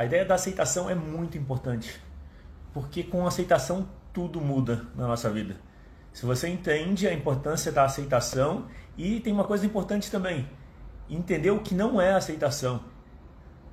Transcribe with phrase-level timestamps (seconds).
[0.00, 2.00] A ideia da aceitação é muito importante,
[2.72, 5.56] porque com aceitação tudo muda na nossa vida.
[6.10, 8.64] Se você entende a importância da aceitação
[8.96, 10.48] e tem uma coisa importante também,
[11.06, 12.80] entender o que não é aceitação.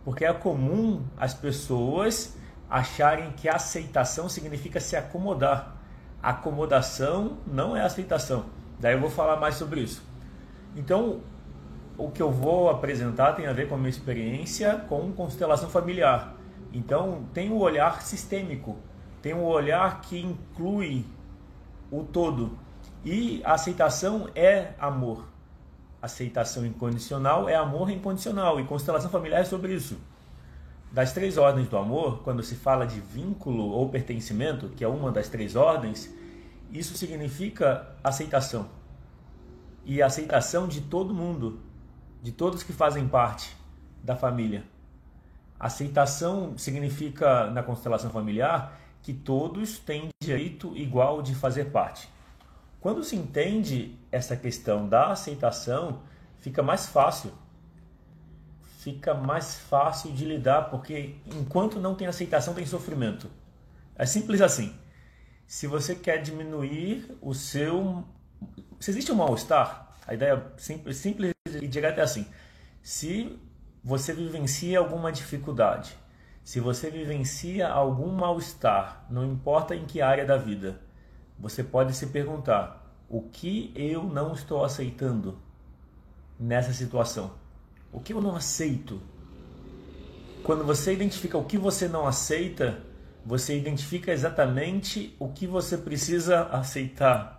[0.04, 2.36] Porque é comum as pessoas
[2.70, 5.78] acharem que aceitação significa se acomodar.
[6.22, 8.48] Acomodação não é aceitação.
[8.82, 10.04] Daí eu vou falar mais sobre isso.
[10.76, 11.22] Então,
[11.98, 16.36] o que eu vou apresentar tem a ver com a minha experiência com constelação familiar.
[16.72, 18.78] Então, tem um olhar sistêmico,
[19.22, 21.06] tem um olhar que inclui
[21.90, 22.58] o todo.
[23.04, 25.26] E aceitação é amor.
[26.02, 28.60] Aceitação incondicional é amor incondicional.
[28.60, 29.98] E constelação familiar é sobre isso.
[30.92, 35.12] Das três ordens do amor, quando se fala de vínculo ou pertencimento, que é uma
[35.12, 36.14] das três ordens,
[36.72, 38.70] isso significa aceitação.
[39.86, 41.60] E aceitação de todo mundo,
[42.28, 43.56] de todos que fazem parte
[44.04, 44.66] da família.
[45.58, 52.10] Aceitação significa, na constelação familiar, que todos têm direito igual de fazer parte.
[52.82, 56.02] Quando se entende essa questão da aceitação,
[56.40, 57.32] fica mais fácil.
[58.80, 63.32] Fica mais fácil de lidar, porque enquanto não tem aceitação, tem sofrimento.
[63.96, 64.76] É simples assim.
[65.48, 68.04] Se você quer diminuir o seu.
[68.82, 72.26] Se existe um mal-estar, a ideia simples, simples e direta é assim.
[72.82, 73.38] Se
[73.84, 75.98] você vivencia alguma dificuldade,
[76.44, 80.80] se você vivencia algum mal-estar, não importa em que área da vida,
[81.38, 85.38] você pode se perguntar: o que eu não estou aceitando
[86.40, 87.34] nessa situação?
[87.92, 89.02] O que eu não aceito?
[90.42, 92.82] Quando você identifica o que você não aceita,
[93.26, 97.37] você identifica exatamente o que você precisa aceitar.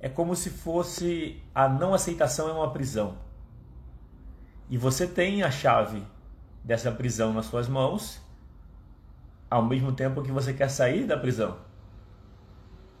[0.00, 3.18] É como se fosse a não aceitação é uma prisão.
[4.70, 6.02] E você tem a chave
[6.62, 8.20] dessa prisão nas suas mãos,
[9.50, 11.58] ao mesmo tempo que você quer sair da prisão.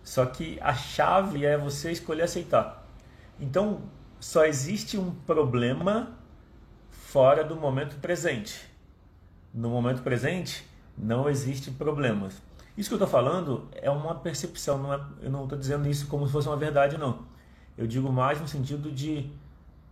[0.02, 2.86] Só que a chave é você escolher aceitar.
[3.38, 3.82] Então,
[4.18, 6.18] só existe um problema
[6.90, 8.68] fora do momento presente.
[9.52, 12.40] No momento presente, não existe problemas.
[12.78, 16.06] Isso que eu estou falando é uma percepção, não é, eu não estou dizendo isso
[16.06, 17.26] como se fosse uma verdade, não.
[17.76, 19.30] Eu digo mais no sentido de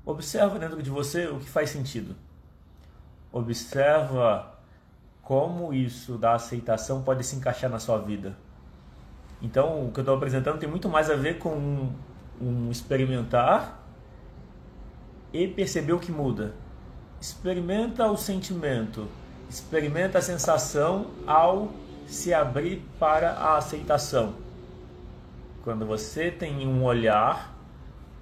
[0.06, 2.16] observa dentro de você o que faz sentido
[3.36, 4.54] observa
[5.22, 8.34] como isso da aceitação pode se encaixar na sua vida.
[9.42, 11.92] Então, o que eu estou apresentando tem muito mais a ver com um,
[12.40, 13.82] um experimentar
[15.32, 16.54] e perceber o que muda.
[17.20, 19.06] Experimenta o sentimento,
[19.50, 21.70] experimenta a sensação ao
[22.06, 24.34] se abrir para a aceitação.
[25.62, 27.54] Quando você tem um olhar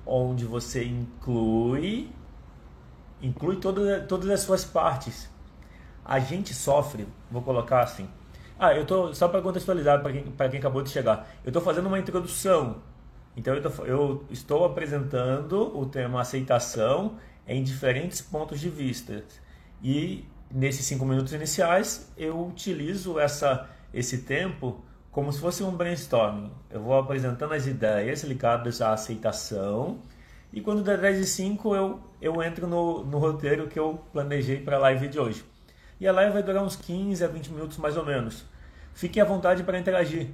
[0.06, 2.10] onde você inclui
[3.24, 5.30] inclui todas, todas as suas partes.
[6.04, 8.08] A gente sofre, vou colocar assim.
[8.58, 11.28] Ah, eu tô só para contextualizar para quem, quem acabou de chegar.
[11.42, 12.82] Eu estou fazendo uma introdução.
[13.36, 17.16] Então eu, tô, eu estou apresentando o tema aceitação
[17.48, 19.24] em diferentes pontos de vista.
[19.82, 26.50] E nesses cinco minutos iniciais eu utilizo essa, esse tempo como se fosse um brainstorming.
[26.68, 30.00] Eu vou apresentando as ideias ligadas à aceitação
[30.52, 34.60] e quando der 10 e 5 eu, eu entro no, no roteiro que eu planejei
[34.60, 35.44] para a live de hoje.
[36.00, 38.44] E a live vai durar uns 15 a 20 minutos mais ou menos.
[38.92, 40.28] Fiquem à vontade para interagir.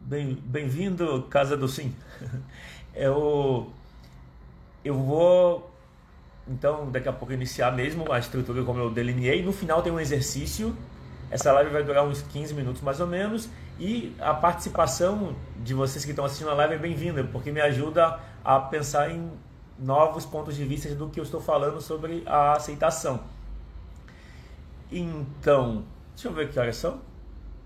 [0.00, 1.94] Bem-vindo, bem Casa do Sim.
[2.94, 3.70] eu,
[4.84, 5.70] eu vou,
[6.46, 9.42] então, daqui a pouco iniciar mesmo a estrutura como eu delineei.
[9.42, 10.76] No final tem um exercício.
[11.34, 13.48] Essa live vai durar uns 15 minutos mais ou menos.
[13.76, 15.34] E a participação
[15.64, 19.32] de vocês que estão assistindo a live é bem-vinda, porque me ajuda a pensar em
[19.76, 23.18] novos pontos de vista do que eu estou falando sobre a aceitação.
[24.92, 25.82] Então,
[26.14, 27.00] deixa eu ver que horas são.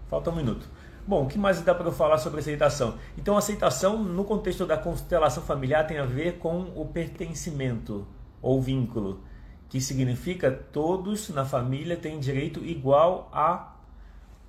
[0.09, 0.67] Falta um minuto.
[1.07, 2.95] Bom, o que mais dá para eu falar sobre aceitação?
[3.19, 8.07] Então, aceitação no contexto da constelação familiar tem a ver com o pertencimento
[8.41, 9.21] ou vínculo,
[9.69, 13.75] que significa todos na família têm direito igual a,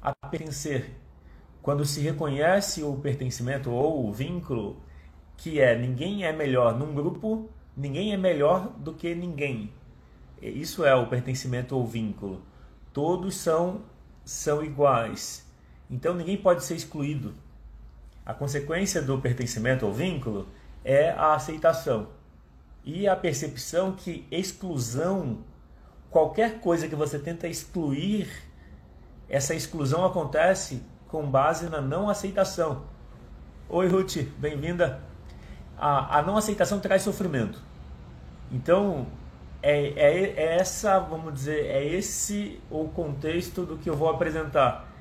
[0.02, 0.92] a pertencer.
[1.62, 4.82] Quando se reconhece o pertencimento ou o vínculo,
[5.36, 9.72] que é ninguém é melhor num grupo, ninguém é melhor do que ninguém.
[10.42, 12.42] Isso é o pertencimento ou vínculo.
[12.94, 13.82] Todos são
[14.24, 15.46] são iguais.
[15.90, 17.34] Então ninguém pode ser excluído.
[18.26, 20.48] A consequência do pertencimento ou vínculo
[20.84, 22.19] é a aceitação
[22.84, 25.40] e a percepção que exclusão,
[26.10, 28.30] qualquer coisa que você tenta excluir,
[29.28, 32.84] essa exclusão acontece com base na não aceitação.
[33.70, 35.10] Oi, Ruth, bem-vinda
[35.80, 37.62] a, a não aceitação traz sofrimento.
[38.52, 39.08] Então,
[39.64, 44.92] é, é, é essa, vamos dizer, é esse o contexto do que eu vou apresentar.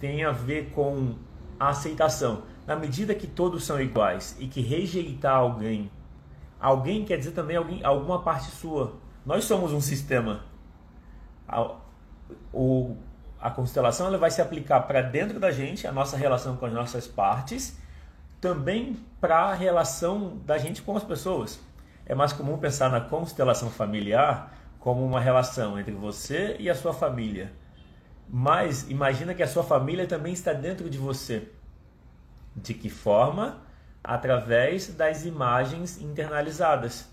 [0.00, 1.14] Tem a ver com
[1.60, 2.42] a aceitação.
[2.66, 5.90] Na medida que todos são iguais e que rejeitar alguém,
[6.64, 8.94] alguém quer dizer também alguém, alguma parte sua.
[9.26, 10.44] Nós somos um sistema.
[11.46, 11.76] A,
[12.50, 12.96] o,
[13.38, 16.72] a constelação ela vai se aplicar para dentro da gente, a nossa relação com as
[16.72, 17.78] nossas partes,
[18.40, 21.60] também para a relação da gente com as pessoas.
[22.06, 26.94] É mais comum pensar na constelação familiar como uma relação entre você e a sua
[26.94, 27.52] família.
[28.26, 31.46] Mas imagina que a sua família também está dentro de você.
[32.56, 33.63] De que forma?
[34.04, 37.10] Através das imagens internalizadas.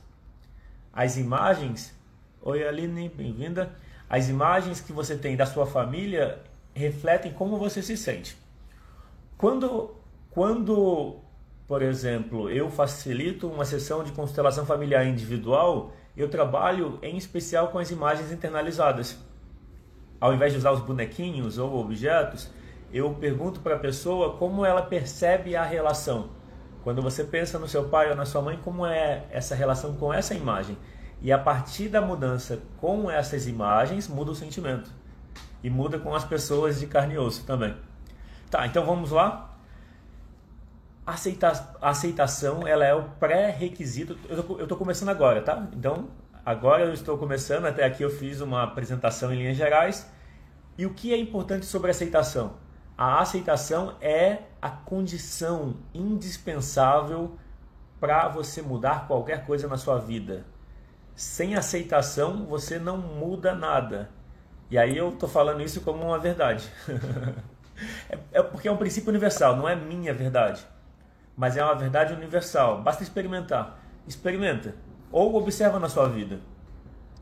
[0.91, 1.97] As imagens.
[2.41, 3.73] Oi, Aline, bem-vinda.
[4.09, 6.39] As imagens que você tem da sua família
[6.75, 8.37] refletem como você se sente.
[9.37, 9.95] Quando,
[10.29, 11.21] quando
[11.71, 17.79] por exemplo, eu facilito uma sessão de constelação familiar individual, eu trabalho em especial com
[17.79, 19.17] as imagens internalizadas.
[20.19, 22.51] Ao invés de usar os bonequinhos ou objetos,
[22.91, 26.40] eu pergunto para a pessoa como ela percebe a relação.
[26.83, 30.13] Quando você pensa no seu pai ou na sua mãe, como é essa relação com
[30.13, 30.77] essa imagem?
[31.21, 34.89] E a partir da mudança com essas imagens, muda o sentimento.
[35.63, 37.75] E muda com as pessoas de carne e osso também.
[38.49, 39.51] Tá, então vamos lá?
[41.05, 44.17] aceita, aceitação ela é o pré-requisito.
[44.29, 45.67] Eu estou começando agora, tá?
[45.73, 46.09] Então,
[46.45, 47.65] agora eu estou começando.
[47.65, 50.09] Até aqui eu fiz uma apresentação em linhas gerais.
[50.77, 52.55] E o que é importante sobre aceitação?
[52.97, 57.37] A aceitação é a condição indispensável
[57.99, 60.45] para você mudar qualquer coisa na sua vida.
[61.15, 64.09] Sem aceitação, você não muda nada.
[64.69, 66.69] E aí eu estou falando isso como uma verdade.
[68.09, 70.65] é, é porque é um princípio universal, não é minha verdade
[71.35, 72.81] mas é uma verdade universal.
[72.81, 73.79] Basta experimentar.
[74.07, 74.75] Experimenta
[75.11, 76.39] ou observa na sua vida.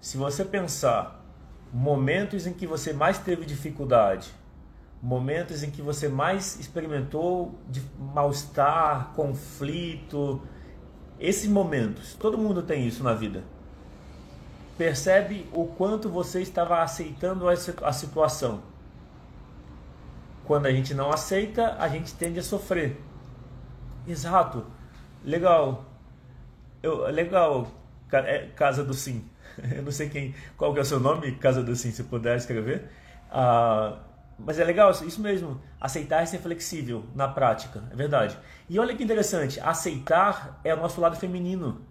[0.02, 1.24] Se você pensar
[1.72, 4.30] momentos em que você mais teve dificuldade,
[5.02, 10.42] momentos em que você mais experimentou de mal-estar, conflito,
[11.20, 13.44] esses momentos, todo mundo tem isso na vida.
[14.78, 18.62] Percebe o quanto você estava aceitando a situação.
[20.46, 23.00] Quando a gente não aceita, a gente tende a sofrer.
[24.08, 24.66] Exato.
[25.24, 25.86] Legal.
[26.82, 27.68] Eu, legal,
[28.12, 29.26] é, Casa do Sim.
[29.76, 32.38] Eu não sei quem, qual que é o seu nome, Casa do Sim, se puder
[32.38, 32.90] escrever.
[33.30, 34.00] Ah,
[34.46, 35.62] mas é legal, isso mesmo.
[35.80, 38.38] Aceitar e ser flexível na prática, é verdade.
[38.68, 41.86] E olha que interessante, aceitar é o nosso lado feminino.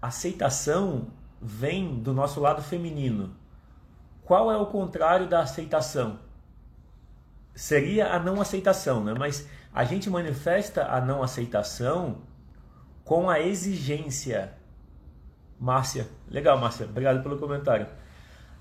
[0.00, 3.36] Aceitação vem do nosso lado feminino.
[4.24, 6.18] Qual é o contrário da aceitação?
[7.54, 9.14] Seria a não aceitação, né?
[9.16, 12.22] Mas a gente manifesta a não aceitação
[13.04, 14.54] com a exigência.
[15.58, 17.86] Márcia, legal, Márcia, obrigado pelo comentário.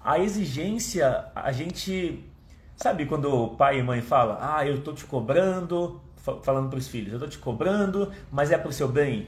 [0.04, 2.28] A exigência, a gente.
[2.82, 6.02] Sabe quando o pai e mãe falam, ah, eu estou te cobrando,
[6.44, 9.28] falando para os filhos, eu estou te cobrando, mas é para o seu bem.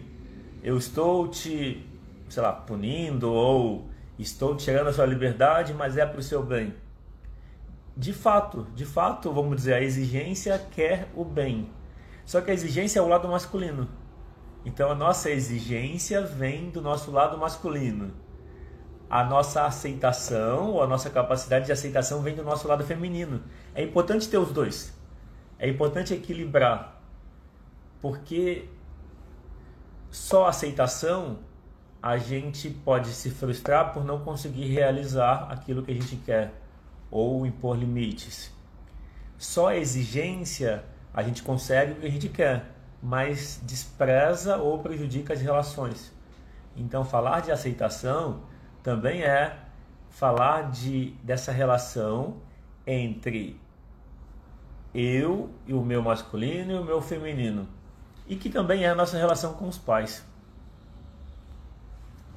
[0.63, 1.85] Eu estou te,
[2.29, 6.73] sei lá, punindo ou estou tirando a sua liberdade, mas é para o seu bem
[7.95, 11.69] de fato, de fato, vamos dizer, a exigência quer o bem.
[12.25, 13.87] Só que a exigência é o lado masculino.
[14.65, 18.11] Então a nossa exigência vem do nosso lado masculino.
[19.09, 23.43] A nossa aceitação, ou a nossa capacidade de aceitação vem do nosso lado feminino.
[23.75, 24.93] É importante ter os dois.
[25.59, 27.01] É importante equilibrar.
[28.01, 28.67] Porque
[30.09, 31.39] só aceitação
[32.01, 36.53] a gente pode se frustrar por não conseguir realizar aquilo que a gente quer
[37.09, 38.51] ou impor limites.
[39.37, 40.83] Só exigência
[41.13, 46.11] a gente consegue o que a gente quer, mas despreza ou prejudica as relações.
[46.75, 48.41] Então, falar de aceitação
[48.83, 49.57] também é
[50.09, 52.37] falar de, dessa relação
[52.85, 53.59] entre
[54.93, 57.67] eu e o meu masculino e o meu feminino.
[58.27, 60.23] E que também é a nossa relação com os pais.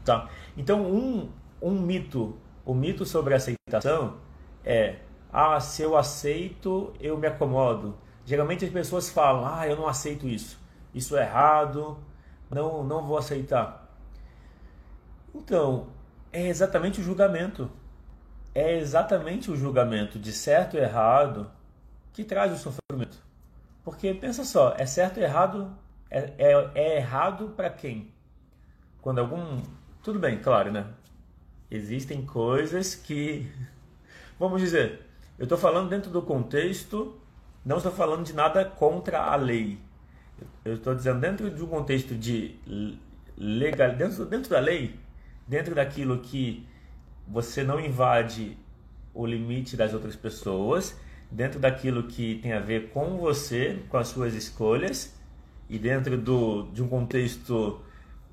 [0.05, 0.29] Tá?
[0.57, 1.29] Então, um,
[1.61, 4.17] um mito, o mito sobre aceitação
[4.65, 5.01] é:
[5.33, 7.97] ah, se eu aceito, eu me acomodo.
[8.25, 10.59] Geralmente as pessoas falam: ah, eu não aceito isso,
[10.95, 11.99] isso é errado,
[12.51, 13.87] não, não vou aceitar.
[15.35, 15.89] Então,
[16.37, 17.71] é exatamente o julgamento.
[18.55, 21.51] É exatamente o julgamento de certo e errado
[22.13, 23.19] que traz o sofrimento.
[23.83, 25.75] Porque pensa só, é certo e errado,
[26.11, 28.13] é, é, é errado para quem?
[29.01, 29.63] Quando algum.
[30.03, 30.87] Tudo bem, claro, né?
[31.71, 33.51] Existem coisas que
[34.39, 35.01] Vamos dizer,
[35.39, 37.19] eu estou falando dentro do contexto,
[37.65, 39.79] não estou falando de nada contra a lei.
[40.63, 42.55] Eu estou dizendo dentro de um contexto de
[43.39, 45.01] legal, dentro, dentro da lei,
[45.47, 46.67] dentro daquilo que
[47.27, 48.57] você não invade
[49.15, 50.97] o limite das outras pessoas,
[51.31, 55.15] dentro daquilo que tem a ver com você, com as suas escolhas
[55.69, 57.81] e dentro do, de um contexto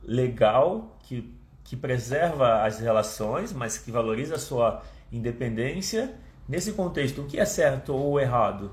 [0.04, 6.14] legal que, que preserva as relações, mas que valoriza a sua independência.
[6.48, 8.72] Nesse contexto, o que é certo ou errado?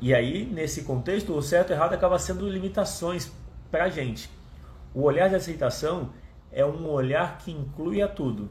[0.00, 3.32] E aí, nesse contexto, o certo e errado acaba sendo limitações
[3.70, 4.35] para a gente.
[4.96, 6.14] O olhar de aceitação
[6.50, 8.48] é um olhar que inclui a tudo.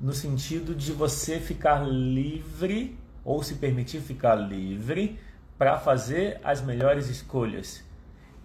[0.00, 5.20] No sentido de você ficar livre ou se permitir ficar livre
[5.58, 7.84] para fazer as melhores escolhas,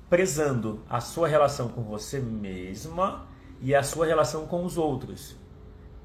[0.09, 3.25] prezando a sua relação com você mesma
[3.61, 5.37] e a sua relação com os outros.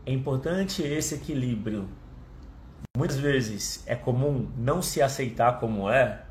[0.07, 1.89] É importante esse equilíbrio
[2.97, 6.25] Muitas vezes é comum não se aceitar como é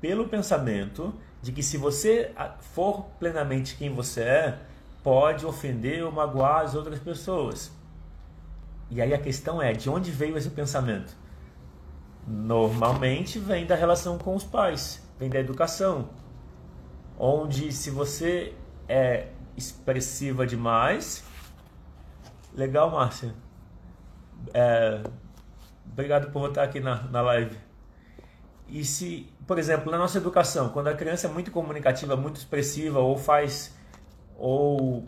[0.00, 2.32] pelo pensamento de que se você
[2.74, 4.58] for plenamente quem você é,
[5.02, 7.72] pode ofender ou magoar as outras pessoas.
[8.90, 11.16] E aí a questão é, de onde veio esse pensamento?
[12.26, 16.10] Normalmente vem da relação com os pais, vem da educação,
[17.18, 18.54] onde se você
[18.88, 21.24] é expressiva demais,
[22.54, 23.34] legal, Márcia.
[24.52, 25.02] É,
[25.92, 27.56] Obrigado por estar aqui na, na live.
[28.68, 33.00] E se, por exemplo, na nossa educação, quando a criança é muito comunicativa, muito expressiva,
[33.00, 33.76] ou faz.
[34.36, 35.04] Ou.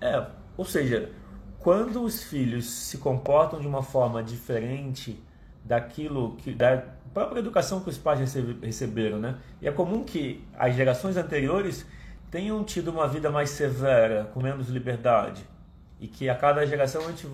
[0.00, 1.10] É, ou seja,
[1.58, 5.22] quando os filhos se comportam de uma forma diferente
[5.64, 6.52] daquilo que.
[6.52, 6.82] da
[7.14, 8.18] própria educação que os pais
[8.62, 9.38] receberam, né?
[9.60, 11.86] E é comum que as gerações anteriores
[12.30, 15.46] tenham tido uma vida mais severa, com menos liberdade.
[16.00, 17.28] E que a cada geração a gente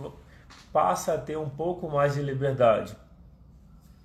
[0.72, 2.96] passa a ter um pouco mais de liberdade.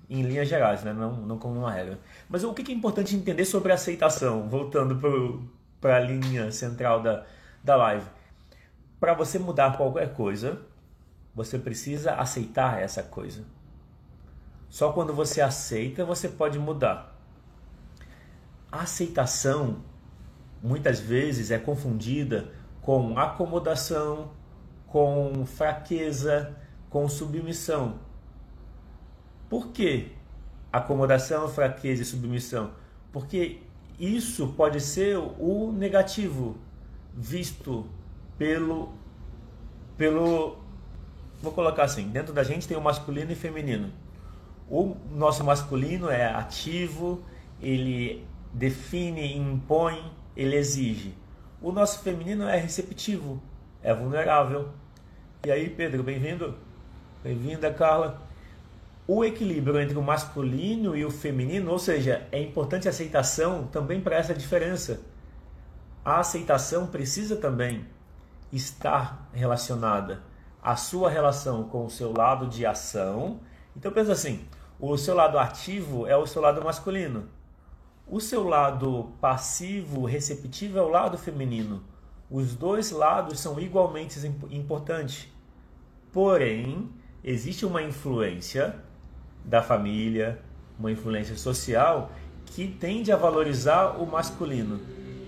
[0.08, 0.92] Em linhas gerais, né?
[0.92, 1.98] não, não como uma regra.
[2.28, 5.00] Mas o que é importante entender sobre aceitação, voltando
[5.80, 7.24] para a linha central da,
[7.62, 8.06] da live?
[9.00, 10.60] Para você mudar qualquer coisa,
[11.34, 13.44] você precisa aceitar essa coisa.
[14.68, 17.16] Só quando você aceita, você pode mudar.
[18.70, 19.82] A aceitação
[20.62, 24.32] muitas vezes é confundida com acomodação,
[24.86, 26.56] com fraqueza,
[26.90, 28.00] com submissão.
[29.54, 30.08] Por que
[30.72, 32.72] acomodação, fraqueza e submissão?
[33.12, 33.60] Porque
[34.00, 36.58] isso pode ser o negativo
[37.14, 37.88] visto
[38.36, 38.92] pelo
[39.96, 40.58] pelo
[41.40, 43.92] vou colocar assim, dentro da gente tem o masculino e feminino.
[44.68, 47.22] O nosso masculino é ativo,
[47.62, 51.14] ele define, impõe, ele exige.
[51.62, 53.40] O nosso feminino é receptivo,
[53.84, 54.70] é vulnerável,
[55.46, 56.56] e aí, Pedro, bem-vindo.
[57.22, 58.23] Bem-vinda, Carla.
[59.06, 64.00] O equilíbrio entre o masculino e o feminino, ou seja, é importante a aceitação também
[64.00, 65.02] para essa diferença.
[66.02, 67.86] A aceitação precisa também
[68.50, 70.22] estar relacionada
[70.62, 73.40] à sua relação com o seu lado de ação.
[73.76, 74.46] Então pensa assim,
[74.80, 77.28] o seu lado ativo é o seu lado masculino.
[78.06, 81.84] O seu lado passivo, receptivo é o lado feminino.
[82.30, 84.18] Os dois lados são igualmente
[84.50, 85.28] importantes.
[86.10, 86.90] Porém,
[87.22, 88.82] existe uma influência
[89.44, 90.40] da família,
[90.78, 92.10] uma influência social
[92.46, 94.80] que tende a valorizar o masculino,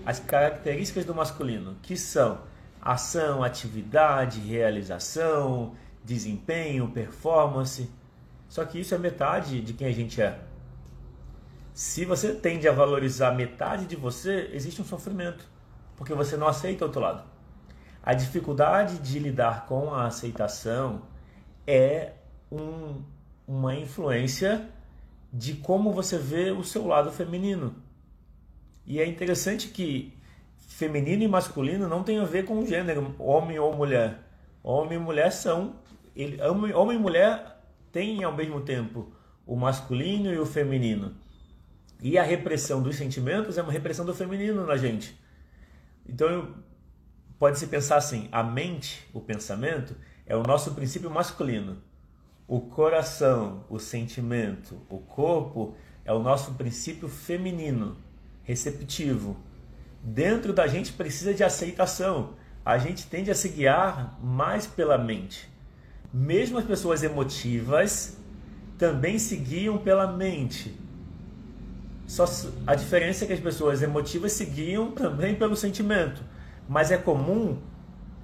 [0.05, 2.39] as características do masculino, que são
[2.81, 7.89] ação, atividade, realização, desempenho, performance.
[8.47, 10.39] Só que isso é metade de quem a gente é.
[11.73, 15.45] Se você tende a valorizar metade de você, existe um sofrimento,
[15.95, 17.23] porque você não aceita o outro lado.
[18.01, 21.01] A dificuldade de lidar com a aceitação
[21.67, 22.13] é
[22.49, 23.03] um,
[23.47, 24.69] uma influência
[25.31, 27.75] de como você vê o seu lado feminino.
[28.85, 30.13] E é interessante que
[30.57, 34.19] feminino e masculino não tem a ver com gênero, homem ou mulher.
[34.63, 35.75] Homem e mulher são.
[36.15, 37.57] Ele, homem, homem e mulher
[37.91, 39.11] têm ao mesmo tempo
[39.45, 41.15] o masculino e o feminino.
[42.01, 45.17] E a repressão dos sentimentos é uma repressão do feminino na gente.
[46.07, 46.55] Então,
[47.39, 51.81] pode-se pensar assim: a mente, o pensamento, é o nosso princípio masculino.
[52.47, 55.75] O coração, o sentimento, o corpo
[56.05, 57.97] é o nosso princípio feminino,
[58.43, 59.35] receptivo.
[60.01, 62.33] Dentro da gente precisa de aceitação.
[62.63, 65.49] A gente tende a se guiar mais pela mente.
[66.13, 68.17] Mesmo as pessoas emotivas
[68.77, 70.73] também se guiam pela mente.
[72.05, 72.25] Só
[72.65, 76.23] a diferença é que as pessoas emotivas se guiam também pelo sentimento
[76.67, 77.57] mas é comum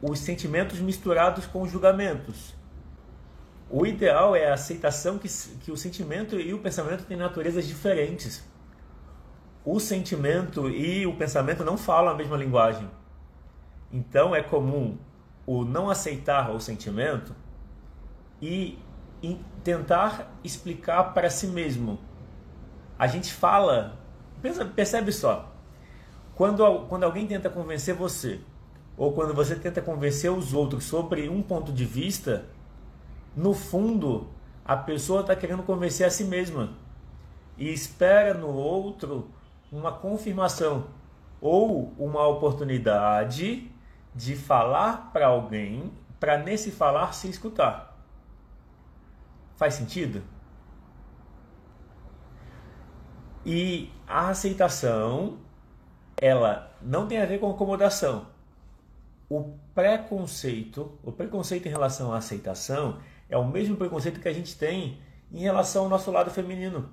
[0.01, 2.53] os sentimentos misturados com os julgamentos.
[3.69, 5.27] O ideal é a aceitação que,
[5.61, 8.43] que o sentimento e o pensamento têm naturezas diferentes.
[9.65, 12.89] O sentimento e o pensamento não falam a mesma linguagem.
[13.91, 14.97] Então é comum
[15.45, 17.35] o não aceitar o sentimento
[18.41, 18.77] e
[19.63, 21.99] tentar explicar para si mesmo.
[22.99, 23.97] A gente fala,
[24.75, 25.51] percebe só,
[26.35, 28.41] quando, quando alguém tenta convencer você,
[28.97, 32.45] ou quando você tenta convencer os outros sobre um ponto de vista,
[33.35, 34.27] no fundo
[34.65, 36.73] a pessoa está querendo convencer a si mesma
[37.57, 39.29] e espera no outro
[39.71, 40.87] uma confirmação
[41.41, 43.69] ou uma oportunidade
[44.15, 47.97] de falar para alguém para nesse falar se escutar.
[49.57, 50.23] Faz sentido?
[53.45, 55.37] E a aceitação,
[56.15, 58.27] ela não tem a ver com acomodação.
[59.29, 62.99] O preconceito, o preconceito em relação à aceitação
[63.33, 64.99] é o mesmo preconceito que a gente tem
[65.31, 66.87] em relação ao nosso lado feminino.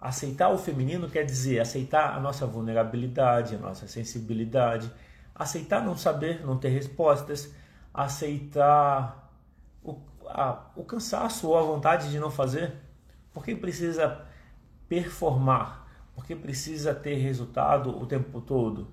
[0.00, 4.90] Aceitar o feminino quer dizer aceitar a nossa vulnerabilidade, a nossa sensibilidade,
[5.32, 7.54] aceitar não saber, não ter respostas,
[7.94, 9.30] aceitar
[9.80, 9.96] o,
[10.26, 12.74] a, o cansaço ou a vontade de não fazer,
[13.32, 14.26] porque precisa
[14.88, 15.86] performar,
[16.16, 18.88] porque precisa ter resultado o tempo todo,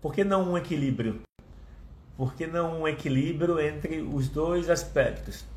[0.00, 1.20] por que não um equilíbrio?
[2.16, 5.49] Por que não um equilíbrio entre os dois aspectos?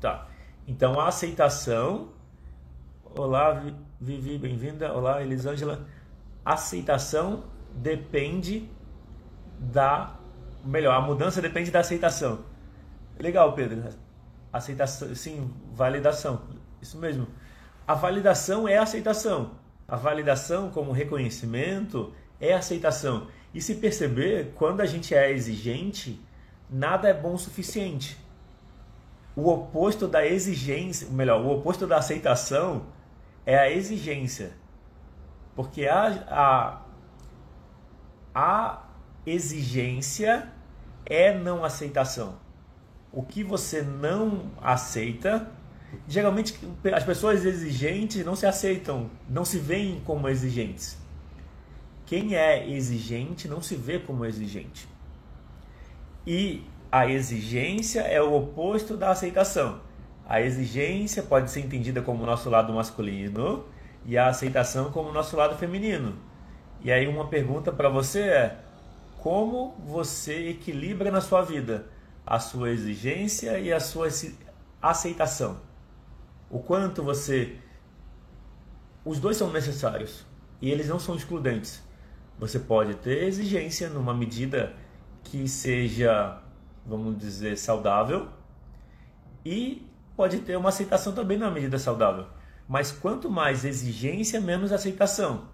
[0.00, 0.28] Tá.
[0.66, 2.10] Então a aceitação.
[3.16, 3.64] Olá,
[4.00, 4.92] Vivi, bem-vinda.
[4.92, 5.86] Olá, Elisângela.
[6.44, 8.68] Aceitação depende
[9.58, 10.16] da.
[10.64, 12.44] Melhor, a mudança depende da aceitação.
[13.18, 13.82] Legal, Pedro.
[14.52, 16.42] Aceitação, sim, validação.
[16.80, 17.26] Isso mesmo.
[17.84, 19.52] A validação é a aceitação.
[19.88, 23.26] A validação como reconhecimento é aceitação.
[23.52, 26.20] E se perceber, quando a gente é exigente,
[26.70, 28.27] nada é bom o suficiente.
[29.38, 32.86] O oposto da exigência, melhor, o oposto da aceitação
[33.46, 34.50] é a exigência.
[35.54, 36.82] Porque a, a,
[38.34, 38.82] a
[39.24, 40.50] exigência
[41.06, 42.34] é não aceitação.
[43.12, 45.48] O que você não aceita,
[46.08, 46.58] geralmente
[46.92, 50.98] as pessoas exigentes não se aceitam, não se veem como exigentes.
[52.06, 54.88] Quem é exigente não se vê como exigente.
[56.26, 59.80] E a exigência é o oposto da aceitação.
[60.26, 63.64] A exigência pode ser entendida como o nosso lado masculino
[64.04, 66.14] e a aceitação como o nosso lado feminino.
[66.82, 68.58] E aí uma pergunta para você é:
[69.18, 71.86] como você equilibra na sua vida
[72.26, 74.08] a sua exigência e a sua
[74.82, 75.60] aceitação.
[76.50, 77.56] O quanto você.
[79.02, 80.26] Os dois são necessários
[80.60, 81.82] e eles não são excludentes.
[82.38, 84.74] Você pode ter exigência numa medida
[85.24, 86.38] que seja,
[86.88, 88.28] vamos dizer, saudável
[89.44, 92.26] e pode ter uma aceitação também na medida saudável.
[92.66, 95.48] Mas quanto mais exigência, menos aceitação.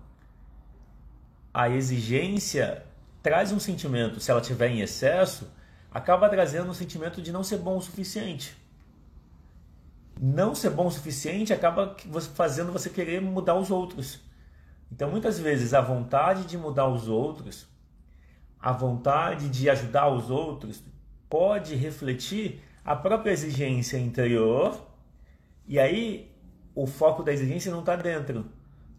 [1.53, 2.85] A exigência
[3.23, 5.51] traz um sentimento, se ela tiver em excesso,
[5.90, 8.57] acaba trazendo um sentimento de não ser bom o suficiente.
[10.20, 11.97] Não ser bom o suficiente acaba
[12.35, 14.20] fazendo você querer mudar os outros.
[14.90, 17.66] Então, muitas vezes, a vontade de mudar os outros,
[18.61, 20.83] a vontade de ajudar os outros,
[21.35, 24.81] pode refletir a própria exigência interior,
[25.66, 26.31] e aí
[26.77, 28.47] o foco da exigência não está dentro,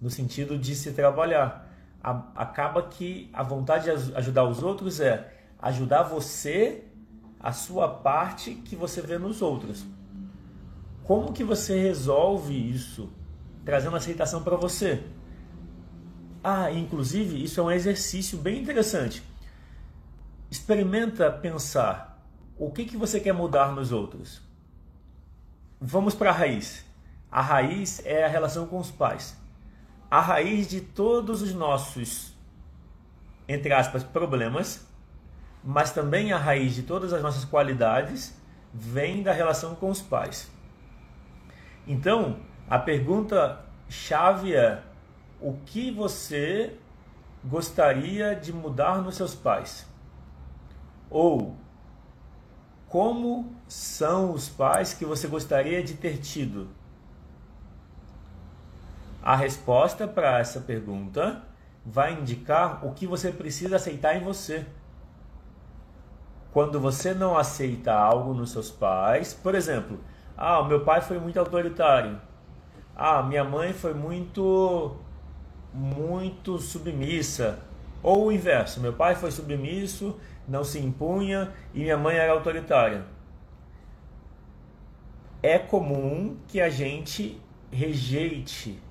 [0.01, 5.33] no sentido de se trabalhar a, acaba que a vontade de ajudar os outros é
[5.61, 6.83] ajudar você,
[7.39, 9.85] a sua parte que você vê nos outros.
[11.05, 13.09] Como que você resolve isso?
[13.63, 15.01] Trazendo aceitação para você.
[16.43, 19.23] Ah, inclusive, isso é um exercício bem interessante.
[20.51, 22.14] Experimenta pensar
[22.57, 24.41] o que, que você quer mudar nos outros.
[25.79, 26.85] Vamos para a raiz.
[27.31, 29.37] A raiz é a relação com os pais
[30.09, 32.33] a raiz de todos os nossos,
[33.47, 34.87] entre aspas, problemas,
[35.63, 38.33] mas também a raiz de todas as nossas qualidades
[38.73, 40.49] vem da relação com os pais.
[41.87, 42.39] Então,
[42.69, 44.81] a pergunta chave é:
[45.41, 46.77] o que você
[47.43, 49.85] gostaria de mudar nos seus pais?
[51.09, 51.57] Ou
[52.87, 56.67] como são os pais que você gostaria de ter tido?
[59.21, 61.41] A resposta para essa pergunta
[61.85, 64.65] vai indicar o que você precisa aceitar em você.
[66.51, 69.99] Quando você não aceita algo nos seus pais, por exemplo,
[70.37, 72.19] ah, meu pai foi muito autoritário.
[72.95, 74.95] Ah, minha mãe foi muito
[75.73, 77.59] muito submissa.
[78.01, 83.05] Ou o inverso, meu pai foi submisso, não se impunha e minha mãe era autoritária.
[85.41, 87.39] É comum que a gente
[87.71, 88.81] rejeite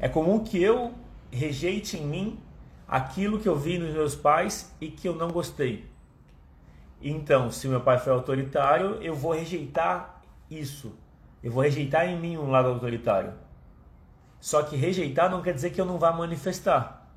[0.00, 0.94] é comum que eu
[1.30, 2.40] rejeite em mim
[2.86, 5.90] aquilo que eu vi nos meus pais e que eu não gostei.
[7.02, 10.96] Então, se meu pai foi autoritário, eu vou rejeitar isso.
[11.42, 13.34] Eu vou rejeitar em mim um lado autoritário.
[14.40, 17.10] Só que rejeitar não quer dizer que eu não vá manifestar.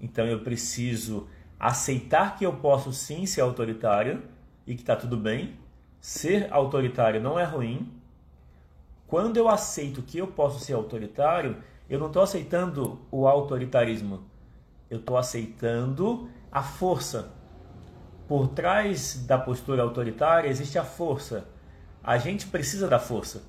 [0.00, 1.28] Então eu preciso
[1.60, 4.22] aceitar que eu posso sim ser autoritário
[4.66, 5.58] e que está tudo bem.
[6.00, 7.92] Ser autoritário não é ruim.
[9.06, 14.24] Quando eu aceito que eu posso ser autoritário, eu não estou aceitando o autoritarismo.
[14.88, 17.30] Eu estou aceitando a força.
[18.26, 21.46] Por trás da postura autoritária existe a força.
[22.02, 23.42] A gente precisa da força.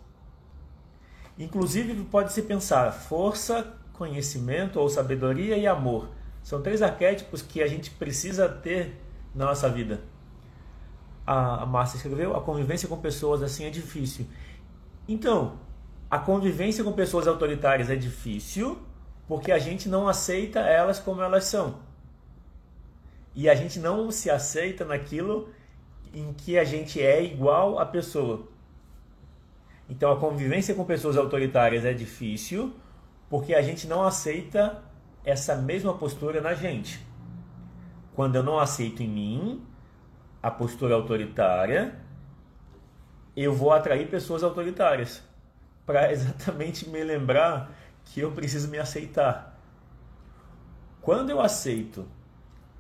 [1.40, 6.10] Inclusive, pode-se pensar força, conhecimento ou sabedoria e amor.
[6.44, 9.00] São três arquétipos que a gente precisa ter
[9.34, 10.02] na nossa vida.
[11.26, 14.26] A, Márcia escreveu: a convivência com pessoas assim é difícil.
[15.08, 15.60] Então,
[16.10, 18.80] a convivência com pessoas autoritárias é difícil
[19.28, 21.80] porque a gente não aceita elas como elas são.
[23.34, 25.50] E a gente não se aceita naquilo
[26.14, 28.48] em que a gente é igual à pessoa.
[29.90, 32.74] Então a convivência com pessoas autoritárias é difícil
[33.30, 34.84] porque a gente não aceita
[35.24, 37.06] essa mesma postura na gente.
[38.16, 39.66] Quando eu não aceito em mim
[40.42, 41.96] a postura autoritária,
[43.36, 45.24] eu vou atrair pessoas autoritárias
[45.86, 47.72] para exatamente me lembrar
[48.06, 49.60] que eu preciso me aceitar.
[51.02, 52.06] Quando eu aceito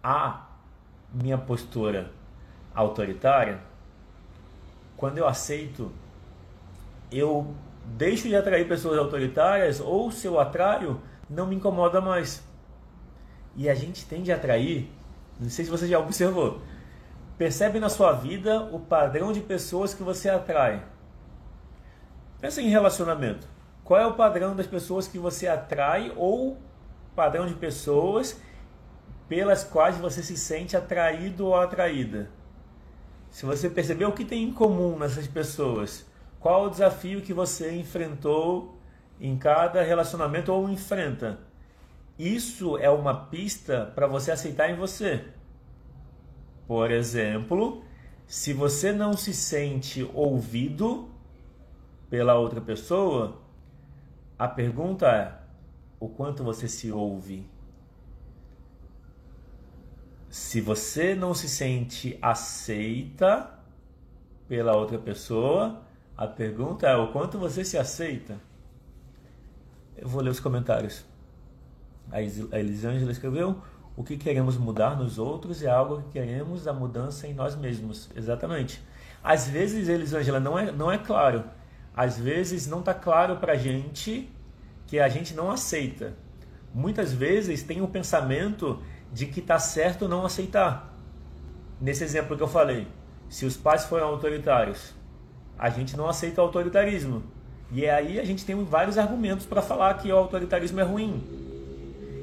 [0.04, 0.48] a
[1.12, 2.12] minha postura
[2.74, 3.60] autoritária,
[4.96, 5.92] quando eu aceito,
[7.12, 12.44] eu deixo de atrair pessoas autoritárias ou se eu atraio, não me incomoda mais.
[13.56, 14.91] E a gente tende a atrair,
[15.39, 16.62] não sei se você já observou,
[17.38, 20.84] percebe na sua vida o padrão de pessoas que você atrai.
[22.39, 23.48] Pensa em relacionamento.
[23.84, 26.58] Qual é o padrão das pessoas que você atrai ou
[27.15, 28.39] padrão de pessoas
[29.28, 32.30] pelas quais você se sente atraído ou atraída?
[33.30, 36.06] Se você perceber o que tem em comum nessas pessoas,
[36.39, 38.81] qual o desafio que você enfrentou
[39.22, 41.40] em cada relacionamento ou enfrenta?
[42.18, 45.24] Isso é uma pista para você aceitar em você.
[46.68, 47.84] Por exemplo,
[48.26, 51.08] se você não se sente ouvido
[52.10, 53.40] pela outra pessoa,
[54.40, 55.40] a pergunta é:
[56.00, 57.48] o quanto você se ouve?
[60.30, 63.60] Se você não se sente aceita
[64.48, 65.82] pela outra pessoa,
[66.18, 68.51] a pergunta é: o quanto você se aceita?
[69.98, 71.06] Eu vou ler os comentários.
[72.12, 72.22] A
[72.60, 73.62] Elisângela escreveu:
[73.96, 78.10] O que queremos mudar nos outros é algo que queremos a mudança em nós mesmos.
[78.16, 78.82] Exatamente.
[79.24, 81.44] Às vezes, Elisângela, não é, não é claro.
[81.96, 84.30] Às vezes, não está claro para a gente
[84.88, 86.14] que a gente não aceita.
[86.74, 90.94] Muitas vezes tem o pensamento de que está certo não aceitar.
[91.80, 92.88] Nesse exemplo que eu falei,
[93.30, 94.94] se os pais foram autoritários,
[95.58, 97.24] a gente não aceita o autoritarismo.
[97.72, 101.24] E é aí a gente tem vários argumentos para falar que o autoritarismo é ruim.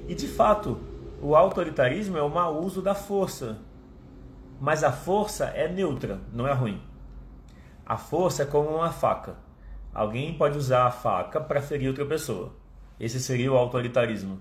[0.07, 0.79] E de fato,
[1.23, 3.59] o autoritarismo é o mau uso da força.
[4.61, 6.83] Mas a força é neutra, não é ruim.
[7.87, 9.37] A força é como uma faca.
[9.95, 12.53] Alguém pode usar a faca para ferir outra pessoa.
[13.01, 14.41] Esse seria o autoritarismo.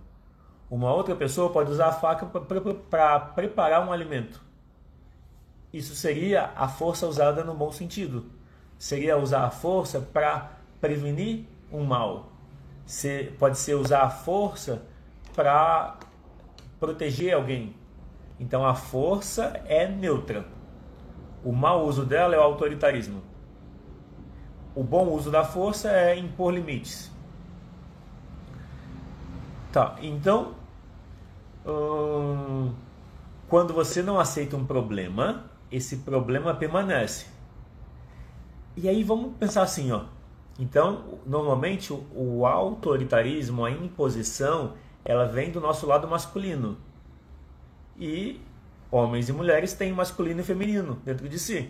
[0.70, 4.42] Uma outra pessoa pode usar a faca para preparar um alimento.
[5.72, 8.26] Isso seria a força usada no bom sentido.
[8.78, 12.32] Seria usar a força para prevenir um mal.
[12.86, 14.82] Se, pode ser usar a força
[15.36, 15.98] para
[16.80, 17.76] proteger alguém.
[18.40, 20.46] Então a força é neutra.
[21.44, 23.22] O mau uso dela é o autoritarismo.
[24.76, 27.12] O bom uso da força é impor limites.
[29.72, 30.56] Tá, então,
[31.66, 32.74] hum,
[33.48, 37.28] quando você não aceita um problema, esse problema permanece.
[38.76, 40.06] E aí vamos pensar assim, ó.
[40.60, 44.74] Então, normalmente o autoritarismo, a imposição,
[45.06, 46.78] ela vem do nosso lado masculino.
[47.98, 48.42] E
[48.92, 51.70] homens e mulheres têm masculino e feminino dentro de si.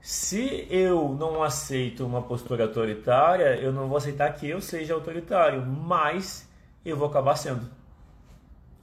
[0.00, 5.64] Se eu não aceito uma postura autoritária, eu não vou aceitar que eu seja autoritário,
[5.64, 6.48] mas
[6.84, 7.70] eu vou acabar sendo.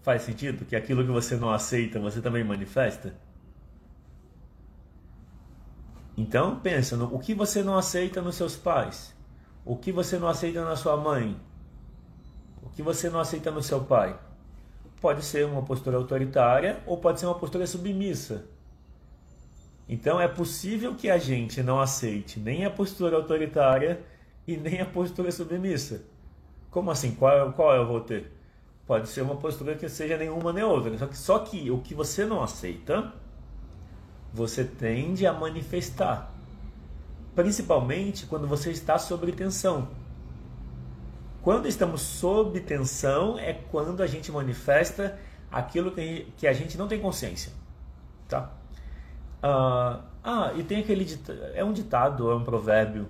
[0.02, 3.13] Faz sentido que aquilo que você não aceita, você também manifesta?
[6.17, 9.13] Então pensa no o que você não aceita nos seus pais,
[9.65, 11.39] o que você não aceita na sua mãe,
[12.62, 14.19] o que você não aceita no seu pai.
[15.00, 18.45] Pode ser uma postura autoritária ou pode ser uma postura submissa.
[19.89, 24.02] Então é possível que a gente não aceite nem a postura autoritária
[24.47, 26.04] e nem a postura submissa.
[26.69, 27.15] Como assim?
[27.15, 28.32] Qual, qual eu vou ter?
[28.88, 30.97] Pode ser uma postura que seja nenhuma nem outra.
[30.97, 33.13] Só que, só que o que você não aceita,
[34.34, 36.32] você tende a manifestar.
[37.36, 39.88] Principalmente quando você está sob tensão.
[41.41, 45.17] Quando estamos sob tensão é quando a gente manifesta
[45.52, 47.52] aquilo que a gente não tem consciência.
[48.28, 48.52] Tá?
[49.41, 53.10] Ah, ah e tem aquele ditado, é um ditado, é um provérbio,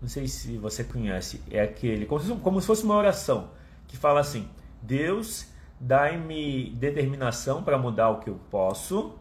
[0.00, 3.50] não sei se você conhece, é aquele, como se, fosse uma oração,
[3.86, 4.48] que fala assim:
[4.82, 5.46] Deus,
[5.80, 9.18] dai-me determinação para mudar o que eu posso,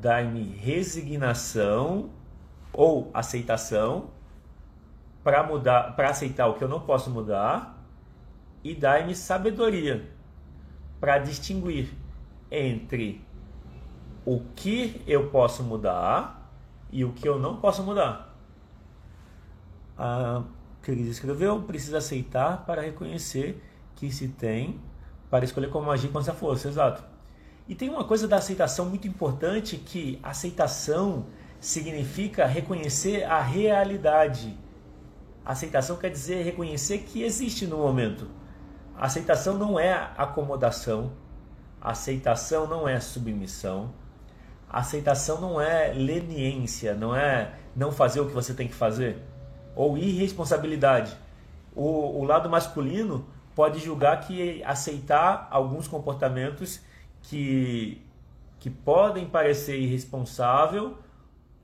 [0.00, 2.10] dai-me resignação
[2.72, 4.10] ou aceitação
[5.24, 7.82] para mudar, para aceitar o que eu não posso mudar,
[8.62, 10.08] e dai-me sabedoria
[11.00, 11.88] para distinguir
[12.50, 13.24] entre
[14.24, 16.50] o que eu posso mudar
[16.90, 18.34] e o que eu não posso mudar.
[19.96, 20.42] A
[20.82, 23.62] Cris escreveu: precisa aceitar para reconhecer
[23.94, 24.80] que se tem,
[25.30, 26.68] para escolher como agir com essa força.
[26.68, 27.15] Exato.
[27.68, 31.26] E tem uma coisa da aceitação muito importante que aceitação
[31.58, 34.56] significa reconhecer a realidade.
[35.44, 38.28] Aceitação quer dizer reconhecer que existe no momento.
[38.96, 41.12] Aceitação não é acomodação,
[41.80, 43.92] aceitação não é submissão,
[44.68, 49.22] aceitação não é leniência, não é não fazer o que você tem que fazer,
[49.74, 51.16] ou irresponsabilidade.
[51.74, 56.80] O, o lado masculino pode julgar que aceitar alguns comportamentos
[57.28, 58.02] que,
[58.58, 60.98] que podem parecer irresponsável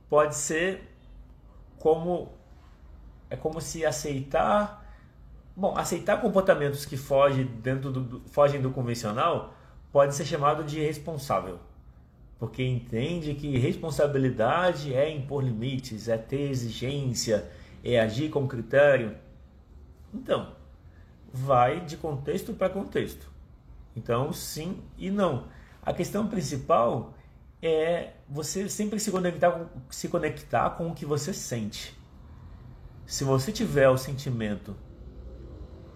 [0.09, 0.89] pode ser
[1.77, 2.31] como
[3.29, 4.83] é como se aceitar
[5.55, 9.53] Bom, aceitar comportamentos que fogem, dentro do, fogem do convencional
[9.91, 11.59] pode ser chamado de irresponsável,
[12.39, 17.47] porque entende que responsabilidade é impor limites, é ter exigência,
[17.83, 19.15] é agir com critério.
[20.11, 20.55] Então,
[21.31, 23.31] vai de contexto para contexto.
[23.95, 25.45] Então, sim e não.
[25.85, 27.13] A questão principal
[27.61, 31.97] é você sempre se conectar, se conectar com o que você sente.
[33.05, 34.75] Se você tiver o sentimento